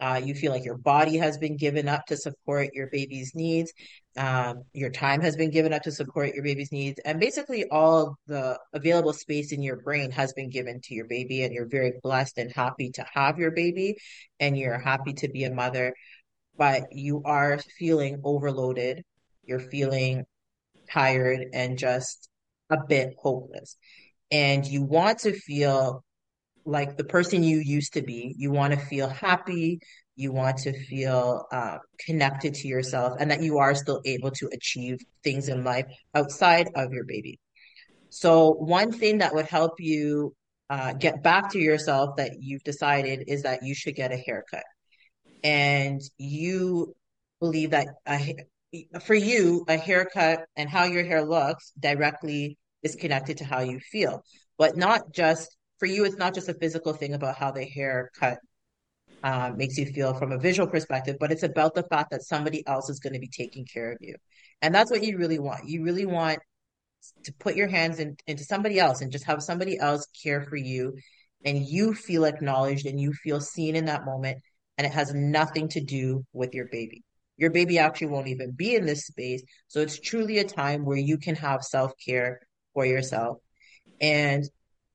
Uh, 0.00 0.20
you 0.24 0.34
feel 0.34 0.52
like 0.52 0.64
your 0.64 0.78
body 0.78 1.18
has 1.18 1.36
been 1.36 1.56
given 1.56 1.88
up 1.88 2.06
to 2.06 2.16
support 2.16 2.70
your 2.72 2.88
baby's 2.90 3.32
needs. 3.34 3.72
Um, 4.16 4.64
your 4.72 4.90
time 4.90 5.20
has 5.20 5.36
been 5.36 5.50
given 5.50 5.72
up 5.72 5.82
to 5.82 5.92
support 5.92 6.34
your 6.34 6.42
baby's 6.42 6.72
needs. 6.72 7.00
And 7.04 7.20
basically, 7.20 7.68
all 7.68 8.16
the 8.26 8.58
available 8.72 9.12
space 9.12 9.52
in 9.52 9.62
your 9.62 9.76
brain 9.76 10.10
has 10.10 10.32
been 10.32 10.50
given 10.50 10.80
to 10.84 10.94
your 10.94 11.06
baby. 11.06 11.44
And 11.44 11.54
you're 11.54 11.68
very 11.68 11.94
blessed 12.02 12.38
and 12.38 12.50
happy 12.50 12.90
to 12.92 13.06
have 13.12 13.38
your 13.38 13.52
baby. 13.52 13.96
And 14.40 14.58
you're 14.58 14.78
happy 14.78 15.14
to 15.14 15.28
be 15.28 15.44
a 15.44 15.54
mother. 15.54 15.94
But 16.56 16.92
you 16.92 17.22
are 17.24 17.58
feeling 17.78 18.20
overloaded. 18.24 19.04
You're 19.44 19.60
feeling 19.60 20.24
tired 20.90 21.46
and 21.52 21.78
just 21.78 22.28
a 22.68 22.78
bit 22.86 23.14
hopeless. 23.18 23.76
And 24.30 24.66
you 24.66 24.82
want 24.82 25.20
to 25.20 25.32
feel 25.32 26.04
like 26.64 26.96
the 26.96 27.04
person 27.04 27.42
you 27.42 27.58
used 27.58 27.94
to 27.94 28.02
be. 28.02 28.34
You 28.36 28.50
want 28.50 28.72
to 28.72 28.78
feel 28.78 29.08
happy. 29.08 29.80
You 30.16 30.32
want 30.32 30.58
to 30.58 30.72
feel 30.72 31.46
uh, 31.50 31.78
connected 32.04 32.54
to 32.54 32.68
yourself 32.68 33.16
and 33.18 33.30
that 33.30 33.42
you 33.42 33.58
are 33.58 33.74
still 33.74 34.00
able 34.04 34.30
to 34.32 34.48
achieve 34.52 34.98
things 35.24 35.48
in 35.48 35.64
life 35.64 35.86
outside 36.14 36.68
of 36.74 36.92
your 36.92 37.04
baby. 37.04 37.38
So, 38.10 38.50
one 38.50 38.92
thing 38.92 39.18
that 39.18 39.34
would 39.34 39.46
help 39.46 39.74
you 39.78 40.34
uh, 40.68 40.92
get 40.92 41.22
back 41.22 41.50
to 41.52 41.58
yourself 41.58 42.16
that 42.16 42.32
you've 42.40 42.62
decided 42.62 43.24
is 43.28 43.42
that 43.42 43.60
you 43.62 43.74
should 43.74 43.94
get 43.94 44.12
a 44.12 44.16
haircut 44.16 44.64
and 45.42 46.00
you 46.18 46.94
believe 47.40 47.70
that 47.70 47.88
a, 48.08 48.36
for 49.00 49.14
you, 49.14 49.64
a 49.68 49.76
haircut 49.76 50.40
and 50.56 50.68
how 50.68 50.84
your 50.84 51.04
hair 51.04 51.24
looks 51.24 51.72
directly 51.78 52.58
is 52.82 52.94
connected 52.94 53.38
to 53.38 53.44
how 53.44 53.60
you 53.60 53.80
feel. 53.80 54.22
But 54.58 54.76
not 54.76 55.12
just 55.12 55.56
for 55.80 55.86
you, 55.86 56.04
it's 56.04 56.16
not 56.16 56.34
just 56.34 56.48
a 56.48 56.54
physical 56.54 56.92
thing 56.92 57.14
about 57.14 57.36
how 57.36 57.50
the 57.50 57.64
haircut 57.64 58.38
um, 59.24 59.56
makes 59.56 59.76
you 59.76 59.86
feel 59.86 60.14
from 60.14 60.30
a 60.30 60.38
visual 60.38 60.68
perspective, 60.68 61.16
but 61.18 61.32
it's 61.32 61.42
about 61.42 61.74
the 61.74 61.82
fact 61.82 62.10
that 62.10 62.22
somebody 62.22 62.64
else 62.66 62.88
is 62.88 63.00
going 63.00 63.14
to 63.14 63.18
be 63.18 63.28
taking 63.28 63.64
care 63.64 63.92
of 63.92 63.98
you. 64.00 64.14
And 64.62 64.74
that's 64.74 64.90
what 64.90 65.02
you 65.02 65.18
really 65.18 65.38
want. 65.38 65.68
You 65.68 65.82
really 65.82 66.06
want 66.06 66.38
to 67.24 67.32
put 67.32 67.56
your 67.56 67.68
hands 67.68 67.98
in, 67.98 68.16
into 68.26 68.44
somebody 68.44 68.78
else 68.78 69.00
and 69.00 69.10
just 69.10 69.24
have 69.24 69.42
somebody 69.42 69.78
else 69.78 70.06
care 70.22 70.42
for 70.42 70.56
you 70.56 70.94
and 71.44 71.66
you 71.66 71.94
feel 71.94 72.24
acknowledged 72.24 72.86
and 72.86 73.00
you 73.00 73.12
feel 73.12 73.40
seen 73.40 73.74
in 73.74 73.86
that 73.86 74.04
moment 74.04 74.38
and 74.76 74.86
it 74.86 74.92
has 74.92 75.14
nothing 75.14 75.68
to 75.68 75.80
do 75.80 76.24
with 76.34 76.54
your 76.54 76.66
baby 76.70 77.02
your 77.38 77.50
baby 77.50 77.78
actually 77.78 78.08
won't 78.08 78.28
even 78.28 78.50
be 78.50 78.74
in 78.74 78.84
this 78.84 79.06
space 79.06 79.42
so 79.66 79.80
it's 79.80 79.98
truly 79.98 80.38
a 80.38 80.44
time 80.44 80.84
where 80.84 80.98
you 80.98 81.16
can 81.16 81.34
have 81.34 81.62
self-care 81.62 82.38
for 82.74 82.84
yourself 82.84 83.38
and 84.00 84.44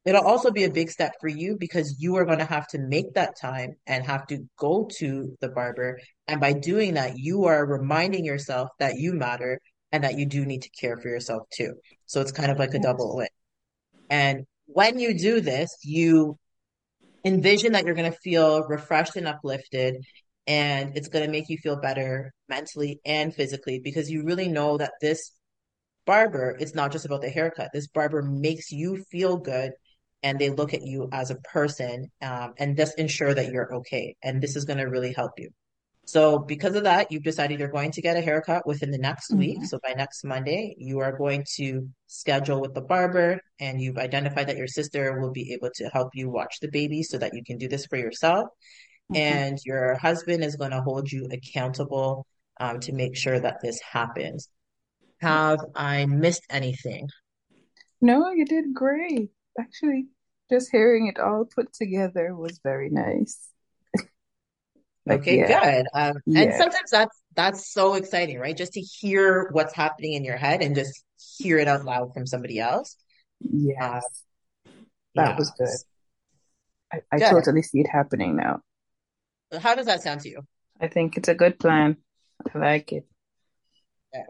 it'll 0.05 0.23
also 0.23 0.51
be 0.51 0.63
a 0.63 0.71
big 0.71 0.91
step 0.91 1.13
for 1.19 1.27
you 1.27 1.57
because 1.59 1.97
you 1.99 2.15
are 2.15 2.25
going 2.25 2.39
to 2.39 2.45
have 2.45 2.67
to 2.67 2.77
make 2.77 3.13
that 3.15 3.35
time 3.39 3.75
and 3.87 4.05
have 4.05 4.27
to 4.27 4.47
go 4.57 4.87
to 4.97 5.35
the 5.41 5.49
barber. 5.49 5.99
And 6.27 6.39
by 6.39 6.53
doing 6.53 6.93
that, 6.93 7.17
you 7.17 7.45
are 7.45 7.65
reminding 7.65 8.23
yourself 8.23 8.69
that 8.79 8.97
you 8.97 9.13
matter 9.13 9.59
and 9.91 10.03
that 10.03 10.17
you 10.17 10.25
do 10.27 10.45
need 10.45 10.61
to 10.61 10.69
care 10.69 10.97
for 10.97 11.09
yourself 11.09 11.47
too. 11.51 11.73
So 12.05 12.21
it's 12.21 12.31
kind 12.31 12.51
of 12.51 12.59
like 12.59 12.73
a 12.75 12.79
double 12.79 13.17
win. 13.17 13.27
And 14.09 14.45
when 14.67 14.99
you 14.99 15.17
do 15.17 15.41
this, 15.41 15.75
you 15.83 16.37
envision 17.23 17.71
that 17.71 17.85
you're 17.85 17.95
going 17.95 18.11
to 18.11 18.17
feel 18.19 18.63
refreshed 18.63 19.15
and 19.15 19.27
uplifted. 19.27 19.95
And 20.45 20.95
it's 20.95 21.07
going 21.07 21.25
to 21.25 21.31
make 21.31 21.49
you 21.49 21.57
feel 21.57 21.77
better 21.77 22.31
mentally 22.47 22.99
and 23.03 23.33
physically 23.33 23.79
because 23.83 24.11
you 24.11 24.23
really 24.23 24.47
know 24.47 24.77
that 24.77 24.93
this 25.01 25.31
barber, 26.05 26.55
it's 26.59 26.75
not 26.75 26.91
just 26.91 27.05
about 27.05 27.21
the 27.21 27.29
haircut. 27.29 27.71
This 27.73 27.87
barber 27.87 28.21
makes 28.21 28.71
you 28.71 29.03
feel 29.09 29.37
good 29.37 29.71
and 30.25 30.39
they 30.39 30.49
look 30.49 30.73
at 30.73 30.83
you 30.83 31.09
as 31.13 31.31
a 31.31 31.37
person 31.37 32.11
um, 32.21 32.53
and 32.59 32.77
just 32.77 32.99
ensure 32.99 33.33
that 33.33 33.51
you're 33.53 33.73
okay. 33.75 34.17
And 34.23 34.41
this 34.43 34.57
is 34.57 34.65
going 34.65 34.79
to 34.79 34.85
really 34.95 35.13
help 35.13 35.33
you. 35.37 35.51
So, 36.07 36.39
because 36.39 36.75
of 36.75 36.83
that, 36.85 37.11
you've 37.11 37.23
decided 37.23 37.59
you're 37.59 37.69
going 37.79 37.91
to 37.91 38.01
get 38.01 38.17
a 38.17 38.21
haircut 38.21 38.67
within 38.67 38.91
the 38.91 38.99
next 38.99 39.33
week. 39.35 39.59
hmm 39.59 39.65
So, 39.65 39.79
by 39.83 39.93
next 39.93 40.23
Monday, 40.23 40.75
you 40.77 40.99
are 40.99 41.17
going 41.17 41.45
to 41.57 41.89
schedule 42.07 42.61
with 42.61 42.75
the 42.75 42.81
barber, 42.81 43.39
and 43.59 43.81
you've 43.81 43.97
identified 43.97 44.47
that 44.49 44.57
your 44.57 44.67
sister 44.67 45.19
will 45.19 45.31
be 45.31 45.53
able 45.53 45.71
to 45.75 45.85
help 45.89 46.09
you 46.15 46.29
watch 46.29 46.55
the 46.61 46.69
baby 46.69 47.03
so 47.03 47.17
that 47.19 47.33
you 47.35 47.43
can 47.45 47.57
do 47.57 47.67
this 47.67 47.85
for 47.87 47.97
yourself. 47.97 48.47
hmm 49.09 49.17
And 49.19 49.57
your 49.65 49.95
husband 49.95 50.43
is 50.43 50.57
going 50.57 50.71
to 50.71 50.81
hold 50.81 51.11
you 51.11 51.27
accountable 51.31 52.27
um, 52.59 52.79
to 52.81 52.93
make 52.93 53.15
sure 53.17 53.39
that 53.39 53.61
this 53.61 53.79
happens. 53.81 54.49
Have 55.21 55.59
I 55.75 56.05
missed 56.05 56.45
anything? 56.49 57.09
No, 58.01 58.31
you 58.31 58.45
did 58.45 58.73
great. 58.73 59.31
Actually, 59.59 60.07
just 60.49 60.71
hearing 60.71 61.07
it 61.07 61.19
all 61.19 61.45
put 61.45 61.73
together 61.73 62.35
was 62.35 62.59
very 62.63 62.89
nice. 62.89 63.49
Like, 65.07 65.19
Okay, 65.19 65.37
yeah, 65.37 65.81
good. 65.83 65.87
Um, 65.93 66.15
and 66.35 66.53
sometimes 66.55 66.89
that's 66.89 67.21
that's 67.35 67.71
so 67.71 67.93
exciting, 67.93 68.39
right? 68.39 68.57
Just 68.57 68.73
to 68.73 68.81
hear 68.81 69.49
what's 69.51 69.75
happening 69.75 70.13
in 70.13 70.23
your 70.25 70.37
head 70.37 70.63
and 70.63 70.75
just 70.75 71.03
hear 71.37 71.59
it 71.59 71.67
out 71.67 71.85
loud 71.85 72.11
from 72.15 72.25
somebody 72.25 72.59
else. 72.59 72.95
Uh, 73.43 73.47
yes, 73.53 74.23
that 75.15 75.29
yeah, 75.29 75.37
was 75.37 75.51
good. 75.51 75.77
I, 76.91 77.01
I 77.11 77.19
good. 77.19 77.29
totally 77.29 77.61
see 77.61 77.81
it 77.81 77.87
happening 77.87 78.35
now. 78.35 78.61
How 79.61 79.75
does 79.75 79.85
that 79.85 80.01
sound 80.01 80.21
to 80.21 80.29
you? 80.29 80.41
I 80.81 80.87
think 80.87 81.17
it's 81.17 81.29
a 81.29 81.35
good 81.35 81.59
plan. 81.59 81.97
I 82.53 82.57
like 82.57 82.91
it. 82.91 83.05
Yeah. 84.13 84.23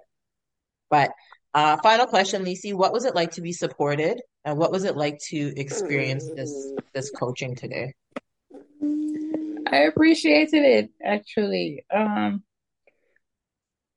But 0.89 1.12
uh, 1.55 1.77
final 1.81 2.05
question, 2.05 2.43
Lisi, 2.43 2.73
what 2.73 2.91
was 2.91 3.05
it 3.05 3.15
like 3.15 3.31
to 3.31 3.41
be 3.41 3.53
supported, 3.53 4.21
and 4.43 4.57
what 4.57 4.71
was 4.71 4.83
it 4.83 4.97
like 4.97 5.17
to 5.29 5.57
experience 5.57 6.29
this 6.35 6.73
this 6.93 7.09
coaching 7.11 7.55
today? 7.55 7.93
I 9.71 9.77
appreciated 9.87 10.63
it 10.63 10.89
actually. 11.01 11.85
Um, 11.89 12.43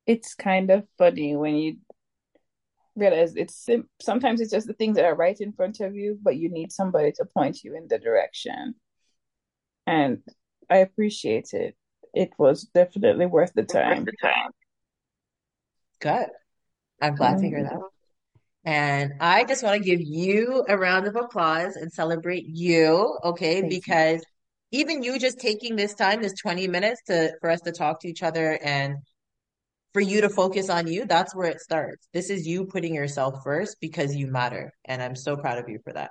it's 0.06 0.34
kind 0.34 0.70
of 0.70 0.86
funny 0.96 1.34
when 1.34 1.56
you 1.56 1.76
realize 2.94 3.34
it's 3.34 3.56
sim 3.56 3.88
sometimes 4.00 4.40
it's 4.40 4.52
just 4.52 4.68
the 4.68 4.72
things 4.72 4.96
that 4.96 5.04
are 5.04 5.16
right 5.16 5.40
in 5.40 5.52
front 5.52 5.80
of 5.80 5.96
you, 5.96 6.16
but 6.22 6.36
you 6.36 6.50
need 6.50 6.70
somebody 6.70 7.10
to 7.12 7.24
point 7.24 7.64
you 7.64 7.76
in 7.76 7.88
the 7.88 7.98
direction. 7.98 8.76
And 9.84 10.22
I 10.70 10.76
appreciate 10.76 11.48
it. 11.52 11.74
It 12.14 12.30
was 12.38 12.62
definitely 12.72 13.26
worth 13.26 13.52
the 13.54 13.62
Worth 13.62 13.72
time. 13.72 14.04
the 14.04 14.12
time. 14.22 14.50
Good. 16.00 16.28
I'm 17.00 17.14
glad 17.16 17.38
to 17.38 17.48
hear 17.48 17.62
that. 17.62 17.74
Mm, 17.74 17.82
And 18.64 19.12
I 19.20 19.44
just 19.44 19.62
want 19.62 19.82
to 19.82 19.84
give 19.84 20.00
you 20.00 20.64
a 20.68 20.76
round 20.76 21.06
of 21.06 21.16
applause 21.16 21.76
and 21.76 21.92
celebrate 21.92 22.44
you, 22.46 23.18
okay? 23.24 23.60
thank 23.60 23.72
you. 23.72 23.78
Because 23.78 24.24
even 24.70 25.02
you 25.02 25.18
just 25.18 25.38
taking 25.38 25.76
this 25.76 25.94
time, 25.94 26.20
this 26.20 26.34
20 26.40 26.68
minutes 26.68 27.00
to 27.06 27.32
for 27.40 27.50
us 27.50 27.60
to 27.62 27.72
talk 27.72 28.00
to 28.00 28.08
each 28.08 28.22
other 28.22 28.58
and 28.62 28.96
for 29.94 30.00
you 30.00 30.20
to 30.20 30.28
focus 30.28 30.68
on 30.68 30.86
you, 30.86 31.06
that's 31.06 31.34
where 31.34 31.48
it 31.48 31.60
starts. 31.60 32.08
This 32.12 32.30
is 32.30 32.46
you 32.46 32.66
putting 32.66 32.94
yourself 32.94 33.42
first 33.42 33.76
because 33.80 34.14
you 34.14 34.26
matter. 34.26 34.72
And 34.84 35.02
I'm 35.02 35.16
so 35.16 35.36
proud 35.36 35.58
of 35.58 35.68
you 35.68 35.78
for 35.82 35.92
that. 35.94 36.10